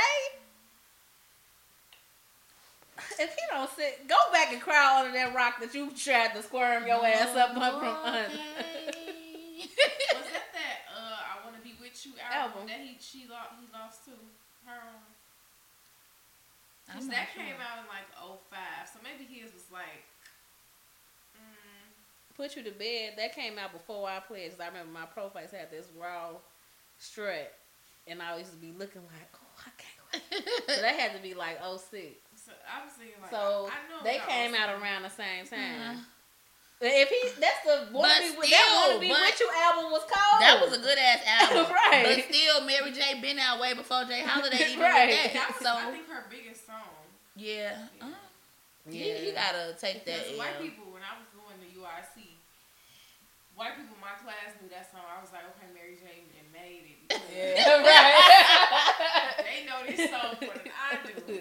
[3.19, 6.43] If he don't sit, go back and cry under that rock that you tried to
[6.43, 7.77] squirm your ass up from under.
[7.83, 9.67] okay.
[10.13, 11.45] Was that that uh I
[12.05, 12.51] Wanna Be With You Album.
[12.51, 14.11] album, that he she lost he lost to
[14.67, 14.83] her
[16.91, 17.41] Cause that sure.
[17.43, 18.59] came out in like 05,
[18.91, 20.03] so maybe his was like
[21.35, 23.13] mm, Put you to bed.
[23.17, 24.51] That came out before I played.
[24.51, 26.31] Cause I remember my profiles had this raw
[26.99, 27.53] strut,
[28.07, 30.43] and I used to be looking like, oh, I can't wait.
[30.75, 31.79] So that had to be like 06.
[32.35, 35.45] so I was thinking like So I, I know they came out around the same
[35.47, 35.97] time.
[35.97, 36.03] Mhm.
[36.83, 39.49] If he, that's the wanna But be, with- still, that wanna be but- with you
[39.55, 40.39] album was called.
[40.43, 41.71] That was a good ass album.
[41.71, 42.03] Right.
[42.03, 43.19] But still, Mary J.
[43.23, 44.21] been out way before J.
[44.21, 45.07] Holiday even Right.
[45.07, 45.47] with That that.
[45.55, 46.91] was, So, I think her biggest song.
[47.35, 47.87] yeah.
[48.01, 48.07] Uh,
[48.89, 49.15] Yeah.
[49.15, 50.27] He, he gotta take that.
[50.27, 52.35] Because white people, when I was going to UIC,
[53.55, 55.07] white people in my class knew that song.
[55.07, 56.27] I was like, okay, Mary J.
[56.35, 56.99] and made it.
[57.33, 59.45] Yeah, right.
[59.45, 61.39] They know this song more than I do.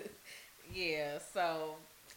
[0.72, 1.74] Yeah, so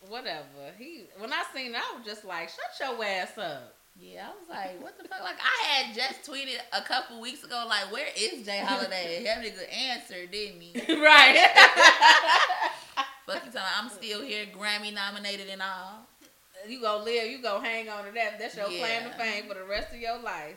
[0.10, 0.74] whatever.
[0.78, 3.76] He when I seen it, I was just like, shut your ass up.
[3.98, 5.22] Yeah, I was like, what the fuck?
[5.24, 8.60] Like, I had just tweeted a couple weeks ago, like, where is J.
[8.60, 9.24] Holiday?
[9.24, 10.74] That nigga answered, didn't he?
[11.02, 11.38] right.
[13.26, 16.06] Fuck you talking, I'm still here, Grammy nominated and all.
[16.68, 18.38] you gonna live, you gonna hang on to that.
[18.38, 20.56] That's your claim to fame for the rest of your life.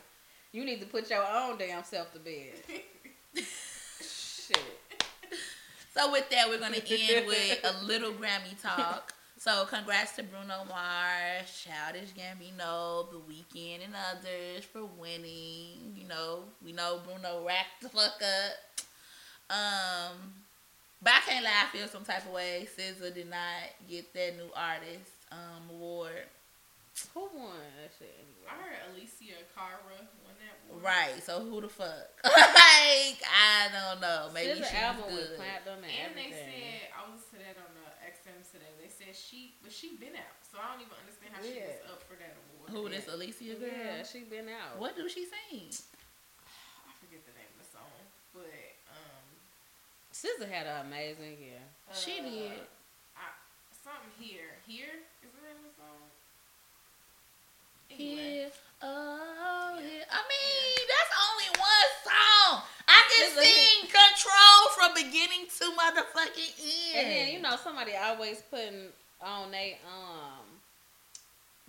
[0.53, 2.55] You need to put your own damn self to bed.
[4.01, 4.59] Shit.
[5.95, 9.15] So with that, we're gonna end with a little Grammy talk.
[9.49, 15.97] So congrats to Bruno Mars, Childish Gambino, The Weeknd, and others for winning.
[15.97, 18.85] You know, we know Bruno racked the fuck up.
[19.49, 20.37] Um,
[21.01, 22.69] but I can't lie, I feel some type of way.
[22.77, 26.29] SZA did not get that new artist um award.
[27.15, 28.13] Who won that shit
[28.45, 30.83] I heard Alessia Cara won that one.
[30.83, 31.23] Right.
[31.25, 32.11] So who the fuck?
[32.25, 34.29] like I don't know.
[34.35, 35.17] Maybe She's she's an album good.
[35.17, 38.78] with platinum and, And they said I listened to that on the XM today.
[38.99, 41.79] They said she, but she been out, so I don't even understand how she was
[41.87, 42.67] up for that award.
[42.75, 43.71] Who this Alicia girl?
[43.71, 44.75] yeah, she been out.
[44.83, 45.71] What do she sing?
[45.71, 47.95] I forget the name of the song,
[48.35, 48.51] but
[48.91, 49.27] um,
[50.11, 51.63] SZA had an amazing year.
[51.95, 52.59] She uh, did.
[53.15, 53.31] I,
[53.71, 56.03] something here, here is the name of the song.
[57.87, 58.51] Here,
[58.83, 59.87] oh, Yeah.
[59.87, 60.07] here.
[60.11, 62.67] I mean, that's only one song.
[63.11, 66.97] It's sing control from beginning to motherfucking end.
[66.97, 68.89] And then you know somebody always putting
[69.23, 70.45] on they um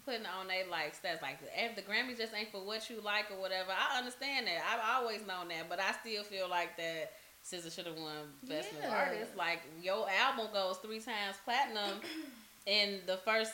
[0.06, 3.32] putting on they like stats like if the Grammys just ain't for what you like
[3.32, 3.71] or whatever.
[3.71, 4.60] I understand that.
[4.71, 7.13] I've always known that, but I still feel like that
[7.45, 8.13] SZA should have won
[8.47, 9.36] Best New Artist.
[9.38, 11.99] Like your album goes three times platinum
[12.65, 13.54] in the first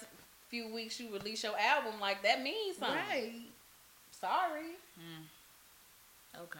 [0.49, 1.99] few weeks you release your album.
[1.99, 2.97] Like that means something.
[3.09, 3.33] right.
[4.11, 4.75] Sorry.
[6.35, 6.59] Okay.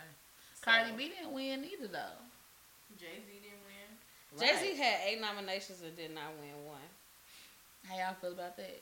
[0.65, 2.17] Cardi B didn't win either though.
[2.97, 4.39] Jay Z didn't win.
[4.39, 4.77] Jay Z Right.
[4.77, 6.81] had eight nominations and did not win one.
[7.87, 8.81] How y'all feel about that?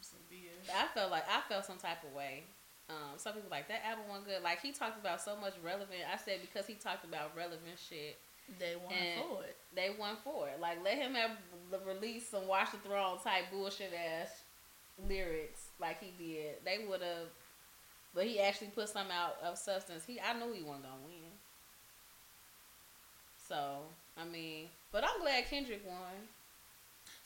[0.00, 0.70] So BS.
[0.74, 2.44] I felt like I felt some type of way.
[2.88, 4.42] Um, some people like that album went good.
[4.42, 6.00] Like he talked about so much relevant.
[6.12, 8.18] I said because he talked about relevant shit,
[8.58, 9.56] They won for it.
[9.74, 10.60] they won for it.
[10.60, 11.32] Like let him have
[11.70, 14.28] the release some Watch the Throne type bullshit ass
[15.08, 16.56] lyrics like he did.
[16.64, 17.28] They would have,
[18.14, 20.04] but he actually put some out of substance.
[20.06, 21.30] He I knew he wasn't gonna win.
[23.48, 23.78] So
[24.16, 26.28] I mean, but I'm glad Kendrick won.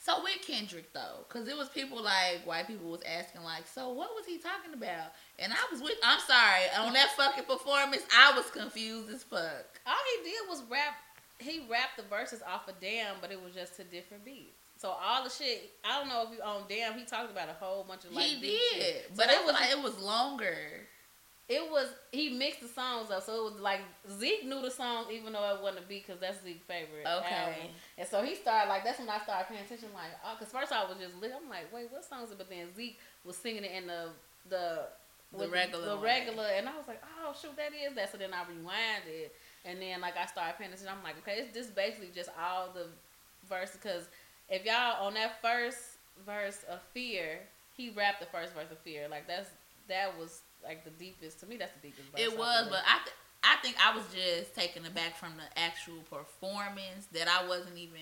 [0.05, 3.89] So with Kendrick though, because it was people like white people was asking like, so
[3.89, 5.13] what was he talking about?
[5.39, 9.65] And I was with, I'm sorry, on that fucking performance, I was confused as fuck.
[9.87, 10.93] All he did was rap.
[11.39, 14.64] He rapped the verses off of Damn, but it was just to different beats.
[14.85, 17.53] So all the shit, I don't know if you on Damn, he talked about a
[17.53, 19.11] whole bunch of like he did, shit.
[19.15, 20.55] but so it was like it was longer.
[21.49, 23.79] it was he mixed the songs up, so it was like
[24.19, 27.01] Zeke knew the songs even though it wasn't a beat because that's Zeke's favorite.
[27.01, 27.33] Okay.
[27.33, 27.73] album.
[27.97, 29.89] and so he started like that's when I started paying attention.
[29.91, 31.31] Like, oh, because first I was just lit.
[31.35, 32.27] I'm like, wait, what songs?
[32.27, 32.37] is it?
[32.37, 34.09] But then Zeke was singing it in the
[34.47, 34.85] the
[35.35, 38.11] The regular the regular, and I was like, oh shoot, that is that.
[38.11, 39.33] So then I rewinded,
[39.65, 40.93] and then like I started paying attention.
[40.95, 42.85] I'm like, okay, it's just basically just all the
[43.49, 44.07] verses because
[44.49, 45.77] if y'all on that first
[46.25, 47.39] verse of Fear,
[47.75, 49.07] he rapped the first verse of Fear.
[49.09, 49.49] Like that's
[49.87, 51.57] that was like the deepest to me.
[51.57, 52.09] That's the deepest.
[52.11, 52.71] Verse It was, believe.
[52.71, 57.27] but I th- I think I was just taken aback from the actual performance that
[57.27, 58.01] I wasn't even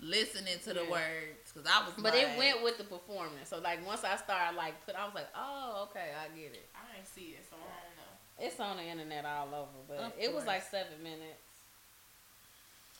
[0.00, 0.90] listening to the Yeah.
[0.90, 1.94] words because I was.
[1.96, 3.48] But like, it went with the performance.
[3.48, 6.68] So like once I started like put, I was like, oh okay, I get it.
[6.74, 8.12] I ain't see it, so I don't know.
[8.38, 11.40] It's on the internet all over, but Of it was like seven minutes.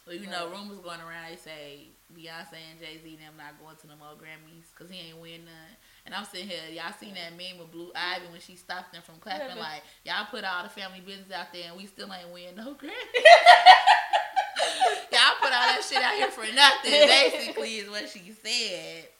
[0.06, 1.26] Well, you know, rumors going around.
[1.28, 5.10] They say Beyonce and Jay Z them not going to no more Grammys because he
[5.10, 5.74] ain't win none.
[6.06, 9.02] And I'm sitting here, y'all seen that meme with Blue Ivy when she stopped them
[9.02, 9.58] from clapping?
[9.58, 12.54] Yeah, like y'all put all the family business out there and we still ain't win
[12.54, 13.18] no Grammy.
[15.10, 16.92] y'all put all that shit out here for nothing.
[17.10, 19.10] Basically, is what she said.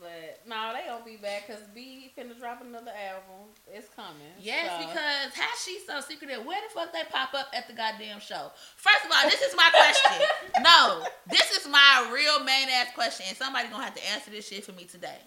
[0.00, 3.50] But no, they gonna be back because B finna drop another album.
[3.66, 4.32] It's coming.
[4.40, 6.44] Yes, So- because how she so secretive?
[6.44, 8.52] Where the fuck they pop up at the goddamn show?
[8.76, 10.28] First of all, this is my question.
[10.62, 14.46] no, this is my real main ass question, and somebody gonna have to answer this
[14.48, 15.18] shit for me today.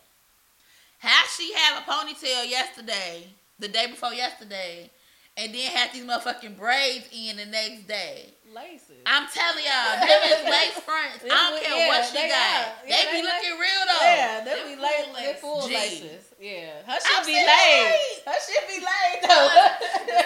[1.00, 3.28] How she have a ponytail yesterday,
[3.60, 4.90] the day before yesterday,
[5.36, 8.34] and then had these motherfucking braids in the next day?
[8.54, 9.02] Laces.
[9.06, 11.24] I'm telling y'all, them is lace fronts.
[11.24, 12.38] I don't care yeah, what she they got.
[12.38, 12.68] are.
[12.84, 14.06] They Yeah, be they looking real though.
[14.06, 15.08] yeah, they be lace.
[15.16, 15.74] They full G.
[15.74, 16.24] laces.
[16.42, 18.26] Yeah, her I'm be laid.
[18.26, 19.50] Her shit be laid The though.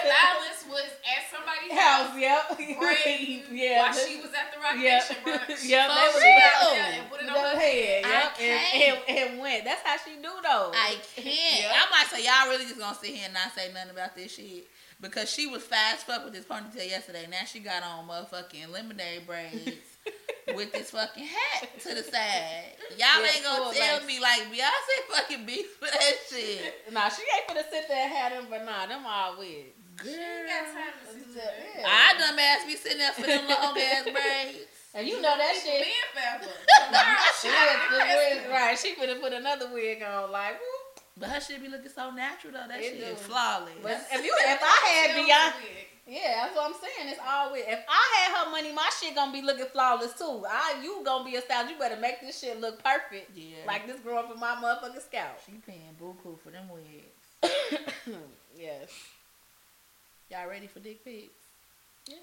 [0.00, 2.18] stylist was at somebody's House, house.
[2.18, 2.56] yep.
[2.56, 3.84] braiding yeah.
[3.84, 5.02] while she was at the Rock Yep.
[5.04, 5.60] Nation brunch.
[5.68, 6.72] Yep, For they She real.
[6.72, 8.04] and put it on her head.
[8.04, 9.30] I Yep, and, and, can't.
[9.32, 9.64] and went.
[9.64, 10.72] That's how she do though.
[10.74, 11.26] I can't.
[11.36, 11.72] Yeah.
[11.84, 14.32] I'm like, so y'all really just gonna sit here and not say nothing about this
[14.34, 14.66] shit?
[15.00, 17.26] Because she was fast fuck with this ponytail yesterday.
[17.30, 19.76] Now she got on motherfucking lemonade braids
[20.54, 22.72] with this fucking hat to the side.
[22.96, 24.06] Y'all Yeah, ain't gonna full tell lace.
[24.06, 26.92] me like Beyonce fucking beef for that shit.
[26.92, 29.76] Nah, she ain't gonna sit there and have them, but nah, them all wigs.
[30.02, 31.84] She ain't got time to sit there.
[31.84, 34.64] I dumb ass be sitting there for them long ass braids.
[34.94, 35.84] And you know that shit.
[35.84, 35.92] being
[37.42, 38.78] She she had the the wig, right?
[38.78, 40.52] She finna put another wig on, like.
[40.52, 40.75] whoop.
[41.18, 42.68] But her shit be looking so natural though.
[42.68, 43.06] That It shit do.
[43.06, 43.72] is flawless.
[43.82, 45.64] But if you, if I had Beyonce,
[46.06, 47.08] yeah, that's what I'm saying.
[47.10, 47.64] It's all wig.
[47.66, 50.44] If I had her money, my shit gonna be looking flawless too.
[50.48, 51.72] I, you gonna be a stylist.
[51.72, 55.40] You better make this shit look perfect, yeah, like this growing from my motherfucking scalp.
[55.44, 57.42] she paying buku for them wigs.
[58.58, 58.90] yes.
[60.30, 61.28] Y'all ready for dick pics?
[62.08, 62.16] Yeah.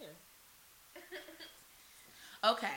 [2.46, 2.68] Okay.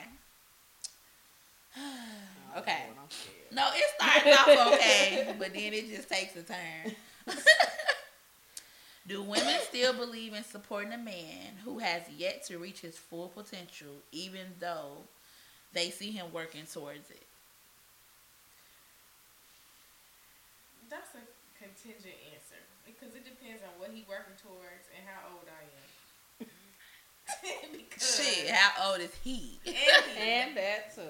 [2.59, 2.85] okay.
[2.87, 3.53] Lord, I'm scared.
[3.53, 6.95] No, it starts off okay, but then it just takes a turn.
[9.07, 13.29] Do women still believe in supporting a man who has yet to reach his full
[13.29, 15.07] potential, even though
[15.73, 17.23] they see him working towards it?
[20.91, 21.23] That's a
[21.63, 25.63] contingent answer because it depends on what he working towards and how old I
[26.43, 26.49] am.
[27.73, 29.59] because Shit, how old is he?
[29.67, 31.03] and he- And that too.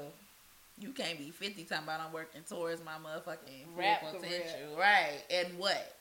[0.79, 4.21] You can't be 50 talking about I'm working towards my motherfucking full Rap career.
[4.21, 4.77] potential.
[4.77, 5.25] Right.
[5.33, 5.97] And what?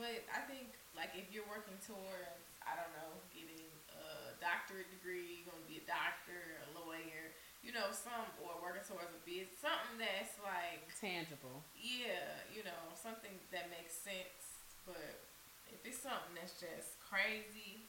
[0.00, 3.60] But I think like if you're working towards, I don't know, getting
[3.92, 8.80] a doctorate degree, you're gonna be a doctor, a lawyer, you know, some or working
[8.88, 11.60] towards a business, something that's like, Tangible.
[11.76, 14.56] yeah, you know, something that makes sense.
[14.88, 15.20] But
[15.68, 17.84] if it's something that's just crazy,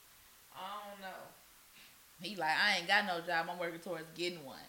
[0.51, 1.21] I don't know.
[2.19, 3.47] He like, I ain't got no job.
[3.47, 4.67] I'm working towards getting one.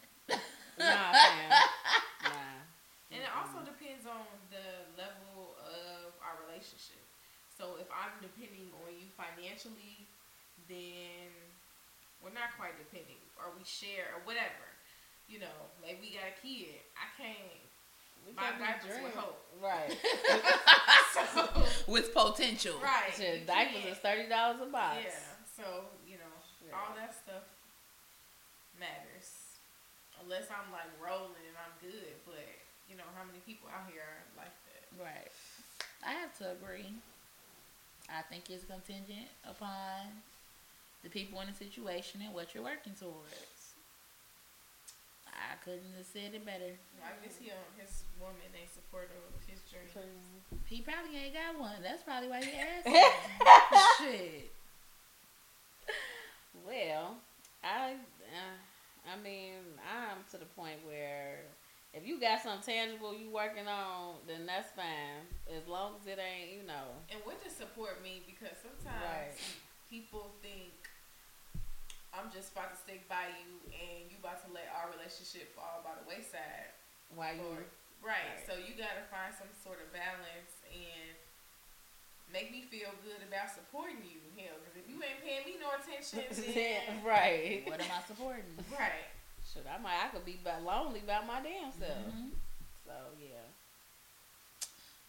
[0.79, 1.51] Nah, fam.
[2.23, 2.63] Nah.
[3.13, 7.03] And it also depends on the level of our relationship.
[7.59, 10.07] So if I'm depending on you financially,
[10.71, 11.29] then
[12.25, 14.65] we're not quite depending, or we share, or whatever.
[15.29, 16.81] You know, maybe we got a kid.
[16.97, 17.61] I can't
[18.25, 19.41] We buy can't be diapers with hope.
[19.61, 19.93] Right.
[21.13, 21.45] So,
[21.93, 22.81] With potential.
[22.83, 23.13] right.
[23.15, 23.93] Shit, diapers can't.
[23.93, 25.05] is thirty dollars a box.
[25.05, 25.37] Yeah.
[25.53, 26.33] So you know,
[26.65, 26.73] Yeah.
[26.81, 27.45] all that stuff
[28.81, 29.12] matters.
[30.23, 32.47] Unless I'm like rolling and I'm good, but
[32.89, 34.85] you know how many people out here are like that.
[34.97, 35.33] Right.
[36.07, 36.95] I have to agree.
[38.11, 40.23] I think it's contingent upon
[41.03, 43.75] the people in the situation and what you're working towards.
[45.33, 46.77] I couldn't have said it better.
[47.01, 49.89] I guess he um, his woman ain't supportive of his dream.
[50.67, 51.81] He probably ain't got one.
[51.83, 52.89] That's probably why he asked.
[53.99, 54.53] Shit.
[56.67, 57.17] Well,
[57.65, 58.57] I, uh,
[59.07, 61.43] I mean, I'm to the point where
[61.93, 65.27] if you got something tangible you working on, then that's fine.
[65.51, 66.95] As long as it ain't, you know.
[67.11, 68.23] And what does support mean?
[68.27, 69.37] Because sometimes Right.
[69.91, 70.73] people think
[72.12, 75.81] I'm just about to stick by you and you about to let our relationship fall
[75.81, 76.69] by the wayside.
[77.17, 77.45] Why you?
[77.45, 77.65] Or,
[78.05, 78.37] right.
[78.37, 78.45] Right.
[78.45, 81.17] So you gotta find some sort of balance and
[82.33, 84.21] make me feel good about supporting you.
[84.37, 87.62] Hell, because if you ain't paying me no attention, then right.
[87.66, 88.45] What am I supporting?
[88.73, 89.07] right.
[89.53, 91.99] Should I might I could be ba- lonely by my damn self.
[92.09, 92.31] Mhm.
[92.87, 93.45] So yeah.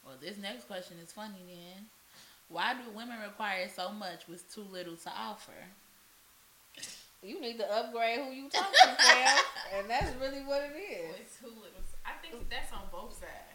[0.05, 1.85] Well, this next question is funny then.
[2.49, 5.55] Why do women require so much with too little to offer?
[7.23, 9.37] You need to upgrade who you talk to, fam.
[9.79, 11.15] and that's really what it is.
[11.21, 11.79] It's too little.
[12.05, 13.52] I think that's on both sides.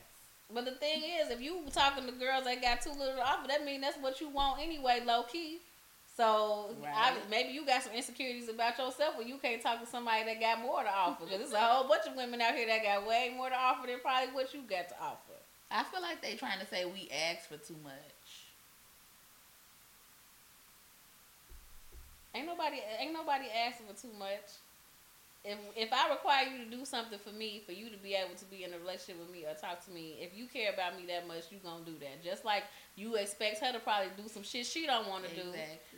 [0.52, 3.48] But the thing is, if you talking to girls that got too little to offer,
[3.48, 5.58] that mean that's what you want anyway, low key.
[6.16, 10.24] So I, maybe you got some insecurities about yourself, where you can't talk to somebody
[10.24, 11.24] that got more to offer.
[11.24, 13.86] Because there's a whole bunch of women out here that got way more to offer
[13.86, 15.38] than probably what you got to offer.
[15.70, 17.92] I feel like they trying to say we ask for too much.
[22.34, 24.58] Ain't nobody, ain't nobody asking for too much.
[25.48, 28.36] If if I require you to do something for me, for you to be able
[28.36, 30.94] to be in a relationship with me or talk to me, if you care about
[31.00, 32.22] me that much, you gonna do that.
[32.22, 32.64] Just like
[32.96, 35.48] you expect her to probably do some shit she don't want to do.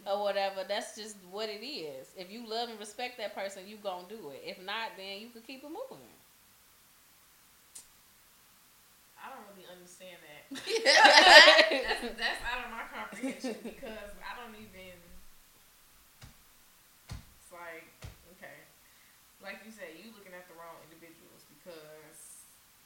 [0.06, 0.62] Or whatever.
[0.68, 2.06] That's just what it is.
[2.16, 4.42] If you love and respect that person, you gonna do it.
[4.46, 6.06] If not, then you can keep it moving.
[9.18, 10.46] I don't really understand that.
[12.00, 14.94] that's, that's out of my comprehension because I don't even.
[17.10, 17.84] It's like
[18.38, 18.56] okay,
[19.40, 22.40] like you say, you looking at the wrong individuals because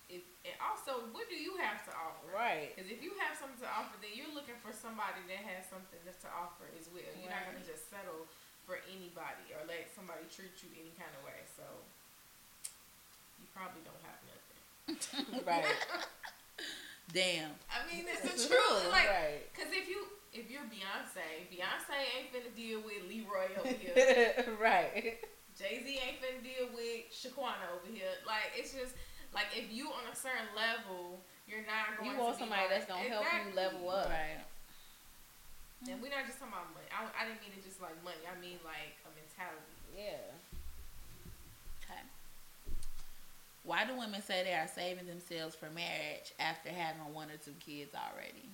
[0.06, 2.30] if and also what do you have to offer?
[2.30, 2.72] Right.
[2.74, 6.00] Because if you have something to offer, then you're looking for somebody that has something
[6.02, 7.06] to offer as well.
[7.18, 8.28] You're not gonna just settle
[8.64, 11.40] for anybody or let somebody treat you any kind of way.
[11.56, 11.64] So
[13.40, 14.42] you probably don't have nothing.
[15.46, 15.64] Right.
[17.12, 17.50] Damn.
[17.70, 18.90] I mean, it's the truth.
[18.90, 19.54] Like, right.
[19.54, 24.56] cause if you if you're Beyonce, Beyonce ain't finna deal with Leroy over here.
[24.60, 25.18] right.
[25.58, 28.10] Jay Z ain't finna deal with Shaquana over here.
[28.26, 28.94] Like, it's just
[29.32, 32.10] like if you on a certain level, you're not going.
[32.10, 34.10] You to want be somebody like- that's gonna help you level up.
[34.10, 34.42] Right.
[35.84, 36.88] And we're not just talking about money.
[36.88, 38.24] I, I didn't mean it just like money.
[38.24, 39.76] I mean like a mentality.
[39.92, 40.32] Yeah.
[41.84, 42.00] Okay.
[43.64, 47.52] Why do women say they are saving themselves for marriage after having one or two
[47.60, 48.48] kids already?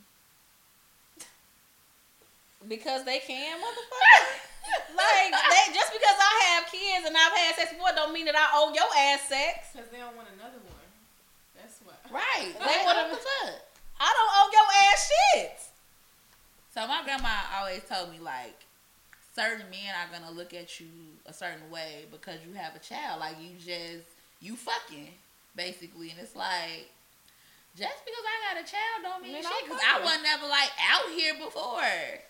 [2.68, 4.26] Because they can, motherfucker.
[4.96, 8.36] like they just because I have kids and I've had sex before don't mean that
[8.36, 9.72] I owe your ass sex.
[9.72, 10.84] Cause they don't want another one.
[11.56, 11.96] That's what.
[12.12, 12.52] Right.
[12.52, 13.54] They wanna- what fuck?
[14.00, 15.58] I don't owe your ass shit.
[16.74, 18.54] So my grandma always told me like
[19.34, 20.88] certain men are gonna look at you
[21.26, 23.20] a certain way because you have a child.
[23.20, 24.04] Like you just
[24.40, 25.08] you fucking
[25.56, 26.88] basically, and it's like
[27.76, 30.04] just because I got a child don't mean Mean shit I'm because I fucking.
[30.06, 32.20] was never like out here before.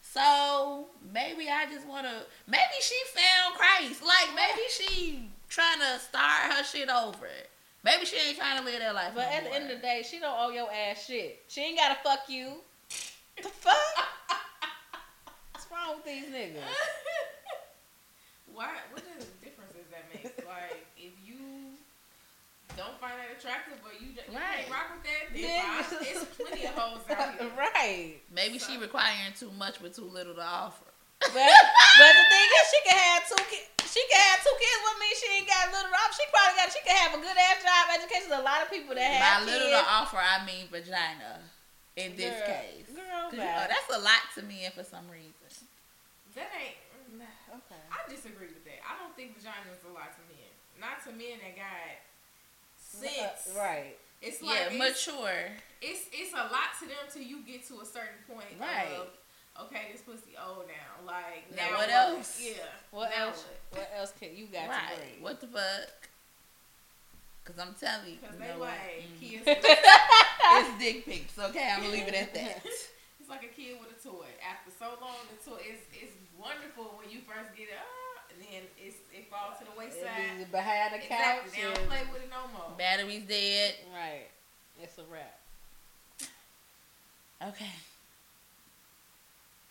[0.00, 2.22] So maybe I just wanna.
[2.46, 4.02] Maybe she found Christ.
[4.02, 7.28] Like maybe she trying to start her shit over.
[7.84, 9.12] Maybe she ain't trying to live that life.
[9.14, 11.42] But no at the end of the day, she don't owe your ass shit.
[11.48, 12.54] She ain't gotta fuck you.
[13.40, 13.76] The fuck?
[15.52, 16.58] What's wrong with these niggas?
[18.52, 18.74] Why?
[18.90, 20.44] What does difference does that make?
[20.44, 21.38] like, if you
[22.76, 23.38] don't find that
[23.98, 24.62] attractive, or you, you Right.
[24.64, 27.50] can't rock with that, then Then- it's plenty of hoes out here.
[27.58, 28.20] right.
[28.30, 30.86] maybe she requiring too much with too little to offer.
[31.18, 33.66] But but the thing is, she can have two kids.
[33.90, 35.08] She can have two kids with me.
[35.18, 35.90] She ain't got little.
[35.90, 36.14] Rob.
[36.14, 36.70] She probably got.
[36.70, 38.30] She can have a good ass job, education.
[38.38, 39.18] A lot of people that have.
[39.18, 39.82] By have little kids.
[39.82, 41.42] to offer, I mean vagina.
[41.98, 44.86] In this Girl, case, girl, 'Cause, you know, that's a lot to me, and for
[44.86, 45.34] some reason,
[46.38, 46.78] That ain't.
[47.18, 47.82] okay.
[47.90, 48.78] I disagree with that.
[48.86, 50.54] I don't think vagina is a lot to men.
[50.78, 51.98] Not to men that got
[52.88, 53.54] sense.
[53.56, 53.96] Uh, right.
[54.20, 55.40] It's like yeah, it's, mature.
[55.80, 58.58] it's it's a lot to them till you get to a certain point.
[58.60, 58.88] Right.
[58.98, 61.06] Of, okay, this pussy old now.
[61.06, 62.40] Like Now now, what else?
[62.42, 62.52] Yeah.
[62.90, 63.44] What now else?
[63.70, 65.22] What else can you got to bring?
[65.22, 66.08] What the fuck?
[67.44, 68.74] Because I'm telling you, Because you they know what?
[68.76, 69.20] like Mm.
[69.20, 69.42] kids.
[69.46, 71.38] it's dick pics.
[71.38, 72.62] Okay, I'm gonna leave it at that.
[73.20, 74.24] It's like a kid with a toy.
[74.40, 78.40] After so long, the toy is is wonderful when you first get it, ah, and
[78.40, 78.96] then it's
[79.28, 80.38] it falls to the It wayside.
[80.38, 81.44] be behind the couch.
[81.46, 81.62] Exactly.
[81.62, 82.72] They don't play with it no more.
[82.78, 83.74] Battery's dead.
[83.92, 84.28] Right.
[84.82, 85.38] It's a wrap.
[87.48, 87.70] Okay.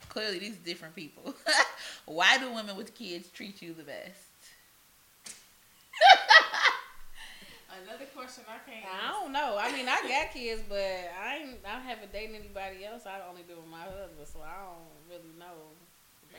[0.10, 1.36] Clearly, these different people.
[2.06, 4.24] Why do women with kids treat you the best?
[7.86, 8.86] Another question I can't.
[8.88, 9.58] I don't know.
[9.60, 11.58] I mean, I got kids, but I ain't.
[11.65, 13.06] I haven't dated anybody else.
[13.06, 15.76] I only do with my husband, so I don't really know.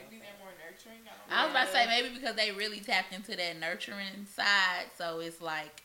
[0.04, 1.02] Maybe they're more nurturing.
[1.06, 4.26] I don't I was about to say maybe because they really tapped into that nurturing
[4.30, 5.82] side, so it's like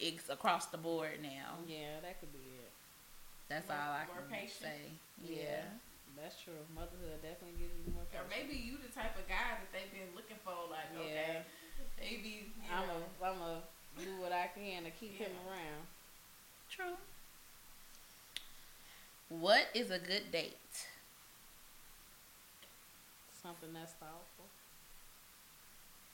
[0.00, 1.56] it's across the board now.
[1.66, 2.70] Yeah, that could be it.
[3.48, 4.60] That's More- all I more can patient.
[4.68, 4.80] say.
[5.22, 5.64] Yeah, Yeah.
[6.20, 6.60] that's true.
[6.74, 8.04] Motherhood definitely gives you more.
[8.12, 10.68] Or maybe you the type of guy that they've been looking for.
[10.68, 11.42] Like, okay,
[12.00, 13.00] maybe you I'm know.
[13.22, 13.62] a, I'm a
[13.98, 15.86] do what I can to keep him around.
[16.68, 16.96] True.
[19.28, 20.86] What is a good date?
[23.46, 24.50] Something that's thoughtful.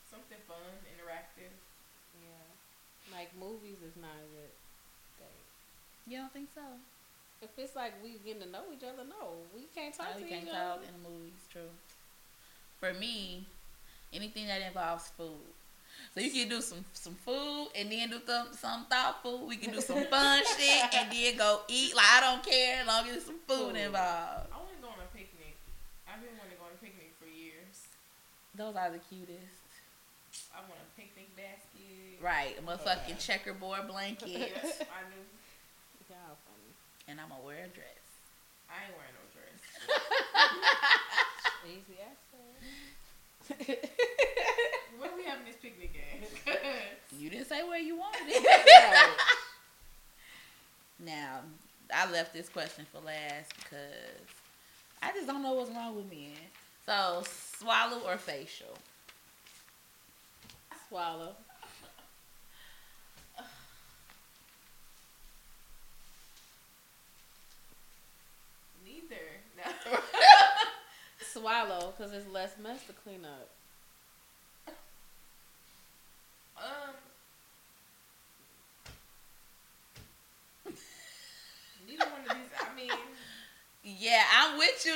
[0.05, 1.49] something fun, interactive.
[2.21, 2.45] Yeah,
[3.17, 4.53] like movies is not a good
[5.17, 5.49] date.
[6.07, 6.61] You don't think so?
[7.41, 10.21] If it's like we getting to know each other, no, we can't talk oh, No,
[10.21, 10.85] to you can't each talk other.
[10.85, 11.41] in the movies.
[11.51, 11.73] True.
[12.79, 13.47] For me,
[14.13, 15.49] anything that involves food.
[16.13, 19.47] So you can do some some food and then do some some thoughtful.
[19.49, 21.97] We can do some fun shit and then go eat.
[21.97, 23.89] Like I don't care as long as there's some food Food.
[23.89, 24.53] involved.
[24.53, 25.57] I want to go on a picnic.
[26.05, 27.89] I've been wanting to go on a picnic for years.
[28.57, 29.41] Those are the cutest.
[30.55, 32.21] I want a picnic basket.
[32.23, 35.21] Right, a motherfucking checkerboard blanket, Yes, I do.
[36.09, 36.73] Y'all funny.
[37.09, 38.05] and I'm gonna wear a dress.
[38.71, 39.61] I ain't wearing no dress.
[41.67, 43.89] Easy access.
[44.99, 45.93] Where we having this picnic
[46.47, 46.57] at?
[47.19, 48.43] You didn't say where you wanted it.
[48.45, 49.17] Right.
[50.99, 51.41] Now,
[51.95, 54.27] I left this question for last because
[55.03, 56.33] I just don't know what's wrong with men.
[56.87, 58.79] So, swallow or facial?
[60.89, 61.37] Swallow.
[68.85, 69.41] Neither.
[69.57, 69.99] No.
[71.33, 73.49] Swallow, because it's less mess to clean up.
[76.57, 76.95] Um.
[81.87, 82.51] Neither one of these.
[82.61, 82.91] I mean,
[83.83, 84.25] Yeah,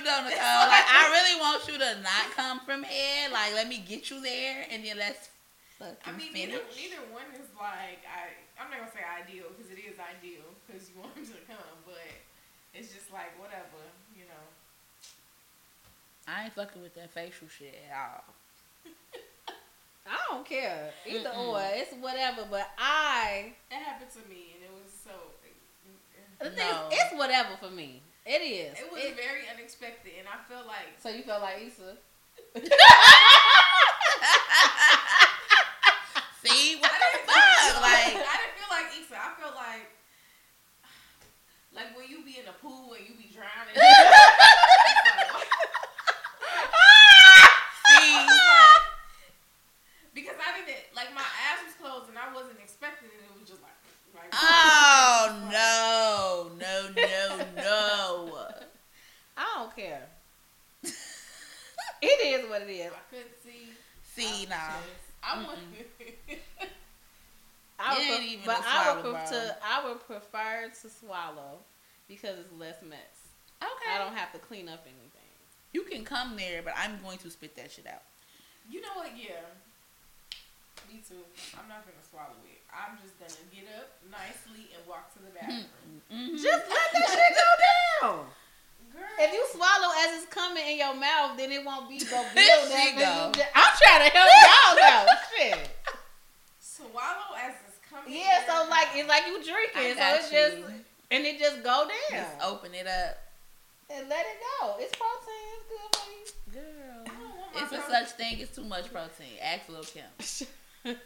[0.08, 0.68] I'm with you though, Nicole.
[0.70, 3.28] Like, I really want you to not come from here.
[3.32, 5.28] Like, let me get you there, and then let's
[6.06, 6.56] I mean, finish.
[6.56, 8.32] neither, neither one is like I.
[8.56, 11.76] I'm not gonna say ideal because it is ideal because you want him to come,
[11.84, 12.00] but
[12.72, 13.84] it's just like whatever,
[14.16, 14.44] you know.
[16.26, 18.24] I ain't fucking with that facial shit at all.
[20.06, 20.90] I don't care.
[21.06, 21.48] Either Mm-mm.
[21.54, 21.60] or.
[21.74, 23.52] It's whatever, but I.
[23.70, 25.10] That happened to me, and it was so.
[26.40, 26.88] The uh, thing No.
[26.88, 28.02] is, it's whatever for me.
[28.26, 28.74] It is.
[28.80, 31.96] It was It- very unexpected, and I felt like so you felt like Issa?
[36.42, 37.82] See, what I the didn't, fuck?
[37.82, 39.16] Like, I didn't feel like Issa.
[39.18, 39.90] I felt like
[41.74, 43.74] like when you be in a pool and you be drowning.
[47.86, 48.26] see,
[50.14, 51.20] because I didn't like my
[51.50, 53.20] ass was closed and I wasn't expecting it.
[53.22, 53.72] It was just like
[54.14, 58.46] like oh no, no, no, no.
[59.36, 60.02] I don't care.
[62.02, 62.92] it is what it is.
[62.92, 63.68] I couldn't see.
[64.14, 64.74] See, I now.
[64.80, 65.58] just- I want.
[67.78, 70.70] I would It pref- even but a I would swallow, pref- to I would prefer
[70.82, 71.58] to swallow
[72.08, 73.28] because it's less mess.
[73.60, 73.90] Okay.
[73.92, 75.10] I don't have to clean up anything.
[75.72, 78.02] You can come there, but I'm going to spit that shit out.
[78.70, 79.10] you know what?
[79.16, 79.44] Yeah.
[80.88, 81.20] Me too.
[81.58, 82.62] I'm not gonna swallow it.
[82.72, 85.66] I'm just gonna get up nicely and walk to the bathroom.
[86.12, 86.32] Mhm.
[86.40, 87.50] Just let that shit go
[88.16, 88.26] down.
[88.96, 92.24] Girl, If you swallow as it's coming in your mouth, then it won't be go
[92.34, 93.32] There build up.
[93.34, 93.40] go.
[93.40, 95.08] and I'm trying to help y'all out.
[95.36, 95.70] Shit.
[96.60, 98.14] swallow as it's coming.
[98.14, 98.46] Yeah, in.
[98.48, 100.56] so like it's like you I drinking, so got it's just
[101.10, 103.18] and it just go down Just open it up.
[103.94, 104.76] and let it go.
[104.80, 105.46] It's protein.
[105.54, 106.62] It's good for you.
[106.62, 107.02] Girl.
[107.04, 109.38] I don't want my It's a such thing as too much protein.
[109.42, 110.04] Ask Lil Kim.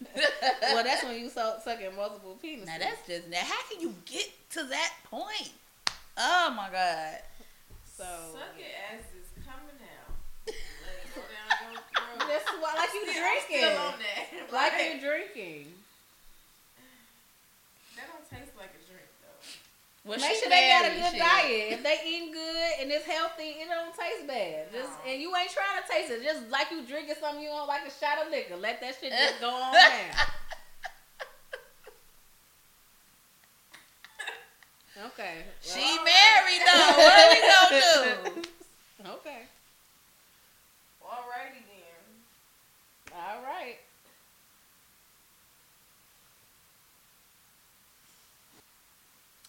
[0.62, 2.66] well, that's when you so sucking multiple penises.
[2.66, 3.38] Now that's just now.
[3.40, 5.50] How can you get to that point?
[6.16, 7.18] Oh my god.
[8.00, 8.32] So.
[8.32, 10.16] Suck it as it's coming out.
[10.48, 10.56] Let
[11.04, 12.24] it go down your throat.
[12.32, 14.24] That's why, like you drinking, Still on that.
[14.56, 15.68] like you're drinking.
[18.00, 19.36] That don't taste like a drink though.
[20.08, 21.20] Well, Make sure they got a good shit.
[21.20, 21.66] diet.
[21.76, 24.72] If they eating good and it's healthy, it don't taste bad.
[24.72, 25.12] Just No.
[25.12, 26.24] and you ain't trying to taste it.
[26.24, 28.56] Just like you drinking something you don't like a shot of liquor.
[28.56, 30.16] Let that shit just go on down.
[35.06, 35.44] Okay.
[35.62, 36.96] She well- married though.
[36.96, 38.48] What are we gonna do?
[39.00, 39.44] Okay.
[41.02, 43.14] Alrighty then.
[43.14, 43.78] All right.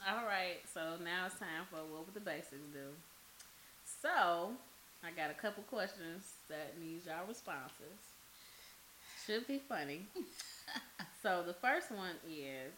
[0.08, 0.62] All right.
[0.74, 2.88] So now it's time for what would the Baesics do?
[4.02, 4.52] So
[5.04, 7.99] I got a couple questions that needs y'all responses.
[9.26, 10.06] Should be funny.
[11.22, 12.72] so the first one is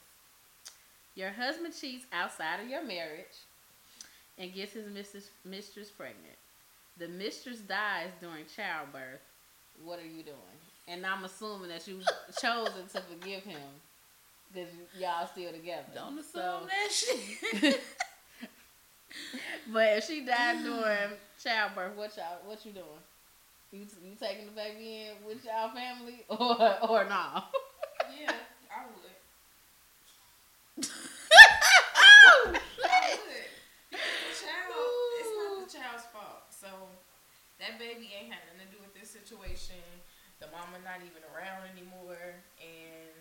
[1.16, 3.38] your husband cheats outside of your marriage
[4.38, 6.36] and gets his mistress, mistress pregnant.
[6.98, 9.22] The mistress dies during childbirth.
[9.84, 10.58] What are you doing?
[10.88, 12.06] And I'm assuming that you've
[12.42, 13.62] chosen to forgive him
[14.52, 15.86] because y'all still together.
[15.96, 17.82] Don't assume So- that shit.
[19.72, 20.64] But if she died mm.
[20.64, 22.86] during childbirth, what y'all what you doing?
[23.72, 27.54] You you taking the baby in with y'all family or or not?
[28.20, 28.32] Yeah,
[28.70, 29.12] I would.
[30.86, 32.60] oh, I would.
[33.90, 34.88] Because the child,
[35.20, 36.44] it's not the child's fault.
[36.50, 36.68] So
[37.64, 39.80] that baby ain't had nothing to do with this situation.
[40.44, 43.16] The mama not even around anymore, and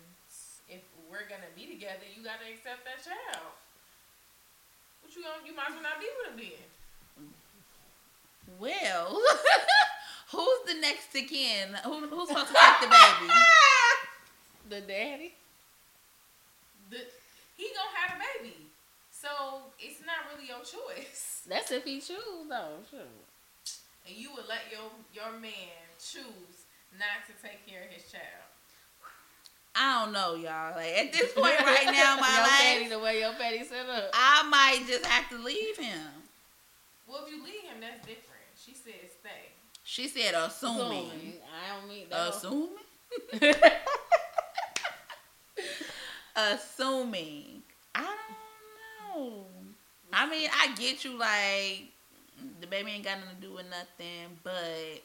[0.67, 3.55] if we're gonna be together, you gotta accept that child.
[4.99, 5.47] What you gonna?
[5.47, 6.67] You might as well not be with him then.
[8.59, 9.15] Well,
[10.33, 11.77] Who's the next to kin?
[11.83, 13.33] Who, who's supposed to take the baby?
[14.69, 15.33] the daddy.
[16.89, 16.97] The,
[17.55, 18.57] he gonna have a baby,
[19.11, 19.29] so
[19.79, 21.43] it's not really your choice.
[21.47, 22.81] That's if he choose though.
[22.89, 22.99] Sure.
[24.07, 26.67] And you would let your your man choose
[26.99, 28.47] not to take care of his child.
[29.75, 30.75] I don't know, y'all.
[30.75, 33.63] Like at this point right now in my your life, daddy, the way your daddy
[33.63, 34.11] set up.
[34.13, 36.07] I might just have to leave him.
[37.07, 38.41] Well, if you leave him, that's different.
[38.55, 39.53] She said stay.
[39.83, 41.07] She said, assuming.
[41.07, 41.33] Assuming.
[41.43, 42.29] I don't mean that.
[42.29, 43.55] Assuming?
[46.53, 47.61] Assuming.
[47.93, 48.15] I
[49.11, 49.45] don't know.
[50.11, 51.91] I mean, I get you, like,
[52.61, 55.01] the baby ain't got nothing to do with nothing, but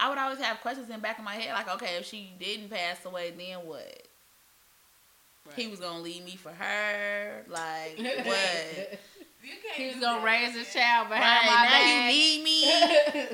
[0.00, 2.32] I would always have questions in the back of my head, like, okay, if she
[2.38, 4.02] didn't pass away, then what?
[5.56, 8.98] He was gonna leave me for her, like what?
[9.76, 10.64] He was gonna raise man.
[10.64, 11.84] his child behind right my now, back.
[11.84, 12.44] you need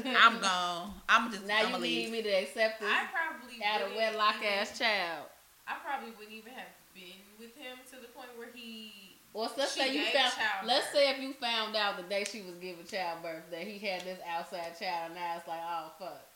[0.02, 0.14] me.
[0.18, 0.92] I'm gone.
[1.08, 1.46] I'm just.
[1.46, 2.12] now I'm you gonna need leave.
[2.12, 5.26] me to accept this I probably out of wouldn't wedlock ass child.
[5.68, 8.99] I probably wouldn't even have been with him to the point where he.
[9.32, 10.32] Well, let's She say you found.
[10.34, 10.66] childbirth.
[10.66, 14.02] Let's say if you found out the day she was giving childbirth that he had
[14.02, 16.26] this outside child, and now it's like, oh fuck.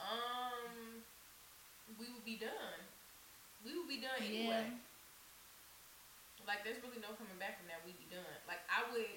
[0.00, 1.00] Um,
[1.98, 2.80] we would be done.
[3.64, 4.28] We would be done Yeah.
[4.28, 4.66] anyway.
[6.46, 7.80] Like, there's really no coming back from that.
[7.88, 8.24] We'd be done.
[8.44, 9.08] Like, I would,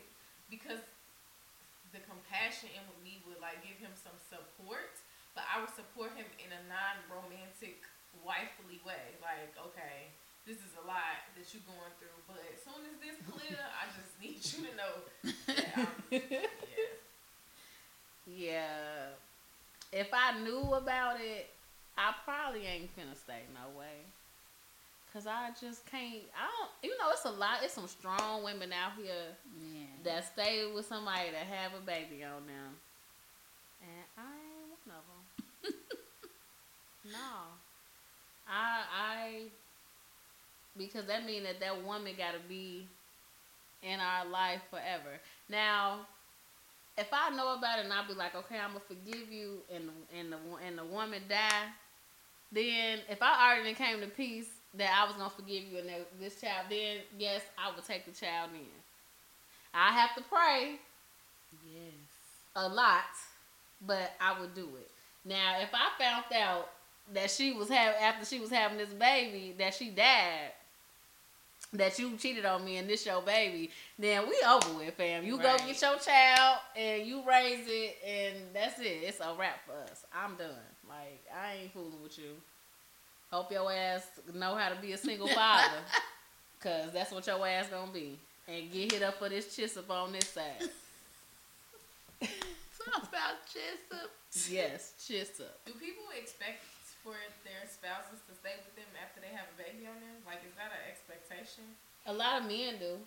[0.47, 0.79] because
[1.91, 4.95] the compassion in with me would like give him some support,
[5.35, 7.83] but I would support him in a non-romantic,
[8.25, 9.17] wifely way.
[9.21, 10.11] Like, okay,
[10.45, 13.83] this is a lot that you're going through, but as soon as this clear, I
[13.93, 14.93] just need you to know
[15.47, 16.39] that yeah.
[18.27, 19.07] Yeah.
[19.91, 21.49] If I knew about it,
[21.97, 24.03] I probably ain't finna stay no way.
[25.13, 26.21] Cause I just can't.
[26.35, 26.69] I don't.
[26.83, 27.59] You know, it's a lot.
[27.63, 29.33] It's some strong women out here
[29.73, 29.85] Yeah.
[30.03, 32.75] that stay with somebody that have a baby on them,
[33.81, 35.73] and I ain't one of them.
[37.05, 37.55] no,
[38.47, 39.41] I I
[40.77, 42.87] because that means that that woman got to be
[43.83, 45.19] in our life forever.
[45.49, 46.01] Now,
[46.97, 49.89] if I know about it and I'll be like, okay, I'm gonna forgive you, and
[50.17, 51.67] and the and the woman die,
[52.51, 56.07] then if I already came to peace that I was gonna forgive you and that
[56.19, 58.67] this child, then yes, I would take the child in.
[59.73, 60.79] I have to pray
[61.73, 61.93] Yes.
[62.55, 63.03] a lot,
[63.81, 64.89] but I would do it.
[65.25, 66.69] Now, if I found out
[67.13, 70.51] that she was having after she was having this baby that she died,
[71.73, 75.25] that you cheated on me and this your baby, then we over with, fam.
[75.25, 79.03] You go get your child and you raise it, and that's it.
[79.03, 80.05] It's a wrap for us.
[80.13, 80.49] I'm done.
[80.87, 82.35] Like I ain't fooling with you.
[83.31, 85.77] Hope your ass know how to be a single father,
[86.61, 88.17] cause that's what your ass gonna be.
[88.47, 90.69] And get hit up for this chiss up on this side.
[92.21, 94.09] Talk about Jessup.
[94.49, 95.59] Yes, chiss up.
[95.65, 96.63] Do people expect
[97.03, 100.21] for their spouses to stay with them after they have a baby on them?
[100.25, 101.63] Like, is that an expectation?
[102.07, 102.99] A lot of men do.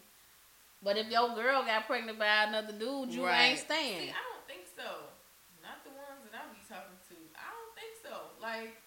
[0.82, 3.52] But if your girl got pregnant by another dude, you Right.
[3.52, 4.08] ain't staying.
[4.08, 5.12] See, I don't think so.
[5.60, 7.16] Not the ones that I be talking to.
[7.36, 8.14] I don't think so.
[8.40, 8.80] Like,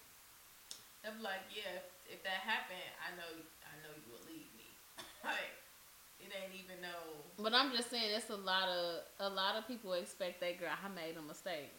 [1.06, 3.30] they're like, yeah, if, if that happened, I know,
[3.62, 4.74] I know you will leave me.
[5.22, 5.54] like,
[6.18, 6.98] it ain't even no.
[7.38, 10.70] But I'm just saying, it's a lot of a lot of people expect that girl.
[10.74, 11.70] I made a mistake.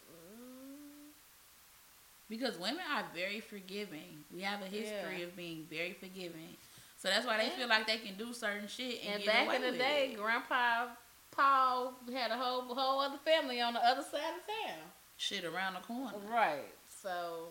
[2.29, 4.23] Because women are very forgiving.
[4.33, 5.25] We have a history Yeah.
[5.25, 6.57] of being very forgiving.
[6.97, 7.57] So that's why they Yeah.
[7.57, 9.77] feel like they can do certain shit and, And get back away in the with
[9.79, 10.17] day, it.
[10.17, 10.87] Grandpa
[11.31, 14.91] Paul had a whole whole other family on the other side of town.
[15.17, 16.17] shit around the corner.
[16.27, 16.73] Right.
[16.89, 17.49] So,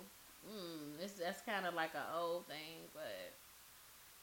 [0.49, 3.33] mm, it's that's kind of like an old thing, but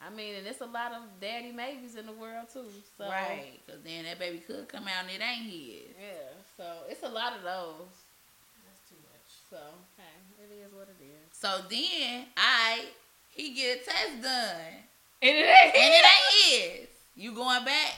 [0.00, 2.70] I mean, and it's a lot of daddy maybes in the world too.
[2.98, 3.60] So, Right.
[3.64, 5.94] Because then that baby could come out and it ain't his.
[5.98, 6.14] Yeah.
[6.56, 7.88] So it's a lot of those.
[8.66, 9.28] That's too much.
[9.48, 9.91] So hey, it
[10.62, 11.36] is what it is.
[11.36, 12.84] So then, I
[13.34, 14.60] he get a test done.
[15.20, 15.74] And it ain't.
[15.74, 16.88] And it ain't his.
[17.14, 17.94] You going back?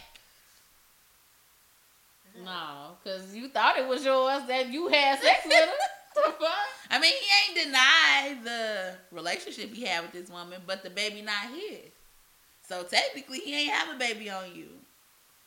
[2.43, 5.73] No, because you thought it was yours that you had sex with her.
[6.15, 6.51] the fuck?
[6.91, 11.23] I mean, he ain't denied the relationship he had with this woman, but the baby
[11.23, 11.91] not his.
[12.67, 14.69] So technically, he ain't have a baby on you.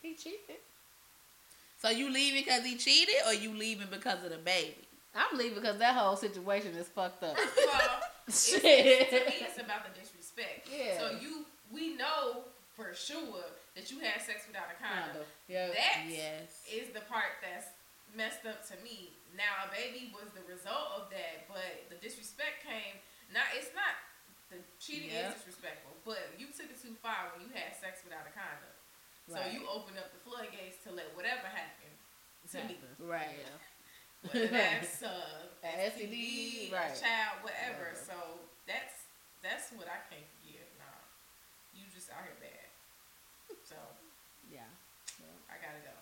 [0.01, 0.61] He cheated.
[1.81, 4.86] So you leaving because he cheated, or you leaving because of the baby?
[5.17, 7.35] I'm leaving because that whole situation is fucked up.
[7.37, 10.69] All, it's, to me, it's about the disrespect.
[10.69, 10.99] Yeah.
[11.01, 12.45] So you, we know
[12.77, 13.41] for sure
[13.73, 15.25] that you had sex without a condom.
[15.49, 15.73] Yeah.
[15.73, 16.61] That Yes.
[16.69, 17.73] is the part that's
[18.13, 19.09] messed up to me.
[19.33, 23.01] Now a baby was the result of that, but the disrespect came.
[23.33, 23.97] Not it's not
[24.53, 25.33] the cheating Yeah.
[25.33, 28.73] is disrespectful, but you took it too far when you had sex without a condom.
[29.27, 29.35] Right.
[29.35, 31.91] So you opened up the floodgates to let whatever happen.
[32.53, 32.77] to me.
[33.01, 33.41] Right.
[33.43, 33.59] Whether
[34.33, 36.93] that's uh, STD, right.
[36.95, 37.93] child, whatever.
[37.93, 37.95] Whatever.
[37.95, 38.13] So
[38.67, 39.05] that's
[39.43, 40.65] that's what I can't forgive.
[40.79, 40.99] Nah,
[41.75, 42.67] you just out here bad.
[43.63, 43.75] So
[44.51, 44.67] Yeah.
[45.49, 45.93] I gotta go.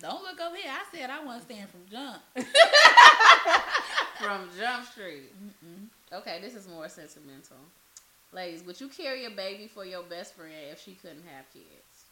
[0.00, 0.70] Don't look over here.
[0.70, 2.22] I said I want to stand from jump.
[4.18, 5.32] From Jump Street.
[5.36, 5.88] Mm-mm.
[6.12, 7.56] Okay, this is more sentimental.
[8.32, 12.06] Ladies, would you carry a baby for your best friend if she couldn't have kids?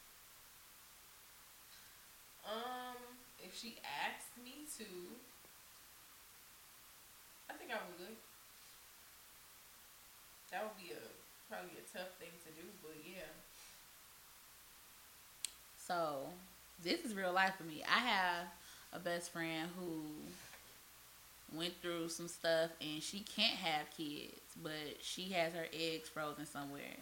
[2.45, 2.97] Um,
[3.43, 4.85] if she asked me to,
[7.53, 8.17] I think I would.
[10.53, 11.03] That would be a
[11.49, 13.27] probably a tough thing to do, but yeah.
[15.77, 16.29] So
[16.83, 17.83] this is real life for me.
[17.89, 18.47] I have
[18.93, 20.03] a best friend who
[21.53, 26.47] went through some stuff and she can't have kids, but she has her eggs frozen
[26.47, 26.97] somewhere.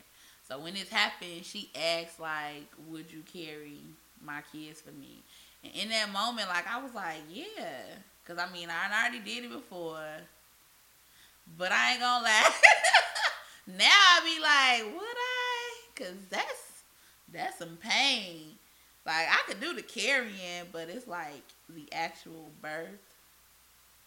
[0.48, 3.78] So when this happened, she asked like, "Would you carry
[4.20, 5.22] my kids for me?"
[5.62, 7.84] And in that moment, like I was like, "Yeah,"
[8.22, 10.02] because I mean I already did it before,
[11.56, 12.52] but I ain't gonna lie.
[13.66, 16.82] now I be like, "Would I?" Because that's
[17.32, 18.56] that's some pain.
[19.06, 22.88] Like I could do the carrying, but it's like the actual birth,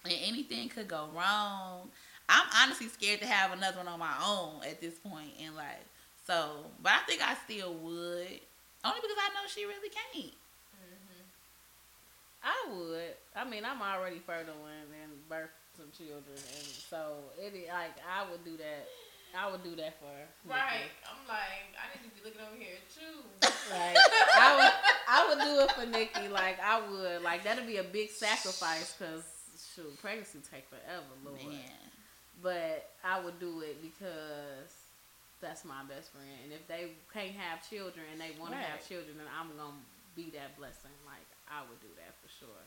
[0.03, 1.89] and anything could go wrong.
[2.29, 5.83] I'm honestly scared to have another one on my own at this point in life.
[6.25, 8.39] So, but I think I still would,
[8.85, 10.31] only because I know she really can't.
[10.31, 11.23] Mm-hmm.
[12.43, 13.13] I would.
[13.35, 17.97] I mean, I'm already fertile and, and birthed some children, and so it is like
[18.05, 18.88] I would do that.
[19.34, 20.30] I would do that for her.
[20.45, 20.93] Right.
[21.09, 23.26] I'm like, I need to be looking over here too.
[23.74, 23.97] Like
[24.38, 24.74] I would,
[25.09, 26.30] I would do it for Nikki.
[26.30, 27.24] Like I would.
[27.24, 29.26] Like that'd be a big sacrifice because
[29.57, 31.41] shoot, pregnancy take forever, Lord.
[31.41, 31.89] Man,
[32.43, 34.69] But I would do it because
[35.41, 36.30] that's my best friend.
[36.45, 39.82] And if they can't have children and they want to have children, then I'm gonna
[40.15, 40.93] be that blessing.
[41.09, 42.63] Like I would do that for sure.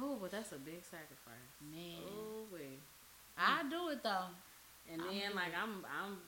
[0.00, 1.52] Oh, but that's a big sacrifice.
[1.60, 2.80] man, Oh, wait.
[3.38, 4.28] I do it though.
[4.92, 5.36] And I'm then good.
[5.36, 6.18] like I'm I'm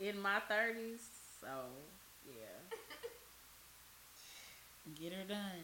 [0.00, 1.00] in my thirties,
[1.40, 1.48] so
[2.26, 2.58] yeah.
[4.98, 5.62] Get her done.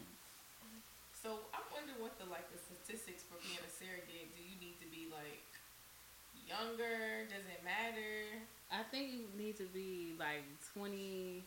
[1.11, 4.31] So I wonder what the like the statistics for being a surrogate.
[4.31, 5.43] Do you need to be like
[6.47, 7.27] younger?
[7.27, 8.39] Does it matter?
[8.71, 11.43] I think you need to be like twenty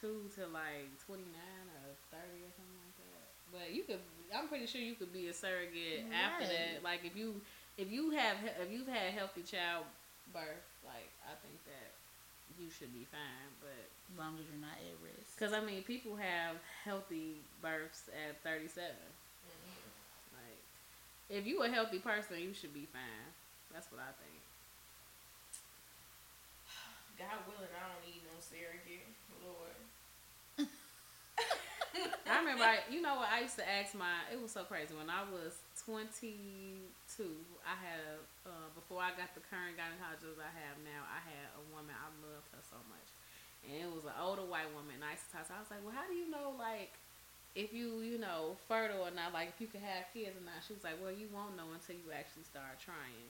[0.00, 2.89] two to like twenty nine or thirty or something like that.
[3.52, 3.98] But you could
[4.34, 6.82] I'm pretty sure you could be a surrogate after that.
[6.84, 7.40] Like if you
[7.76, 9.84] if you have if you've had healthy child
[10.32, 11.90] birth, like I think that
[12.58, 13.50] you should be fine.
[13.58, 15.34] But As long as you're not at risk.
[15.34, 18.94] because I mean people have healthy births at thirty mm-hmm.
[20.34, 20.62] Like
[21.28, 23.26] if you a healthy person, you should be fine.
[23.74, 24.38] That's what I think.
[27.18, 29.10] God willing, I don't need no surrogate.
[29.42, 29.79] Lord.
[32.30, 33.28] I remember, I, you know what?
[33.30, 34.22] I used to ask my.
[34.30, 36.86] It was so crazy when I was 22.
[37.66, 41.02] I had uh, before I got the current gynecologist I have now.
[41.10, 41.92] I had a woman.
[41.94, 43.08] I loved her so much,
[43.66, 45.02] and it was an older white woman.
[45.02, 45.50] And I used to talk.
[45.50, 45.58] to her.
[45.58, 46.94] I was like, well, how do you know, like,
[47.58, 49.34] if you you know fertile or not?
[49.34, 50.62] Like, if you could have kids or not?
[50.62, 53.26] She was like, well, you won't know until you actually start trying.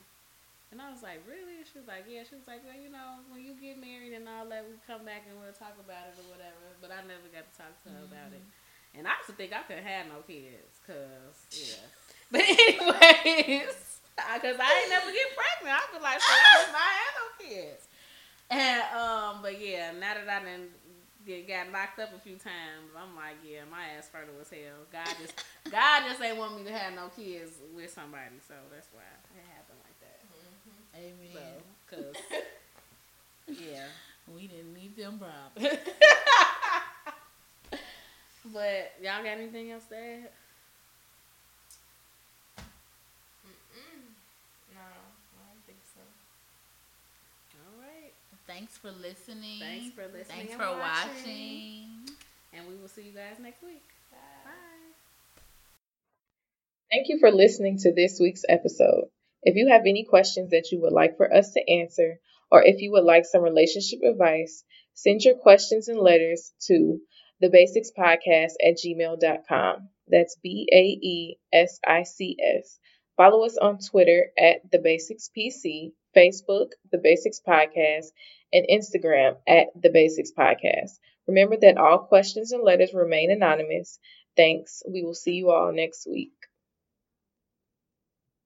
[0.71, 1.59] And I was like, really?
[1.67, 2.23] She was like, yeah.
[2.23, 5.03] She was like, well, you know, when you get married and all that, we come
[5.03, 6.63] back and we'll talk about it or whatever.
[6.79, 8.43] But I never got to talk to her about it.
[8.95, 11.83] And I used to think I couldn't have no kids, cause yeah.
[12.31, 13.75] But anyways,
[14.43, 15.75] cause I ain't never get pregnant.
[15.75, 17.83] I feel like shit, I not have no kids.
[18.51, 20.67] And um, but yeah, now that I done
[21.25, 24.83] get got locked up a few times, I'm like, yeah, my ass fertile as hell.
[24.91, 25.39] God just
[25.71, 29.43] God just ain't want me to have no kids with somebody, so that's why it
[29.55, 30.19] happened like that.
[31.01, 31.53] Amen.
[31.89, 32.15] So, cause
[33.47, 33.85] yeah.
[34.33, 35.79] we didn't need them problems.
[38.45, 40.29] But y'all got anything else to add?
[43.45, 44.01] Mm-mm.
[44.73, 46.01] No, I don't think so.
[47.59, 48.11] All right.
[48.47, 49.59] Thanks for listening.
[49.59, 51.11] Thanks for listening Thanks and for watching.
[51.21, 52.09] watching.
[52.53, 53.83] And we will see you guys next week.
[54.11, 54.51] Bye.
[56.91, 59.05] Thank you for listening to this week's episode.
[59.43, 62.19] If you have any questions that you would like for us to answer,
[62.51, 64.63] or if you would like some relationship advice,
[64.93, 66.99] send your questions and letters to
[67.41, 69.89] thebaesicspodcast at gmail.com.
[70.07, 72.79] That's B A E S I C S.
[73.17, 78.11] Follow us on Twitter at The Baesics PC, Facebook, The Baesics Podcast,
[78.53, 80.99] and Instagram at The Baesics Podcast.
[81.27, 83.99] Remember that all questions and letters remain anonymous.
[84.35, 84.83] Thanks.
[84.87, 86.33] We will see you all next week.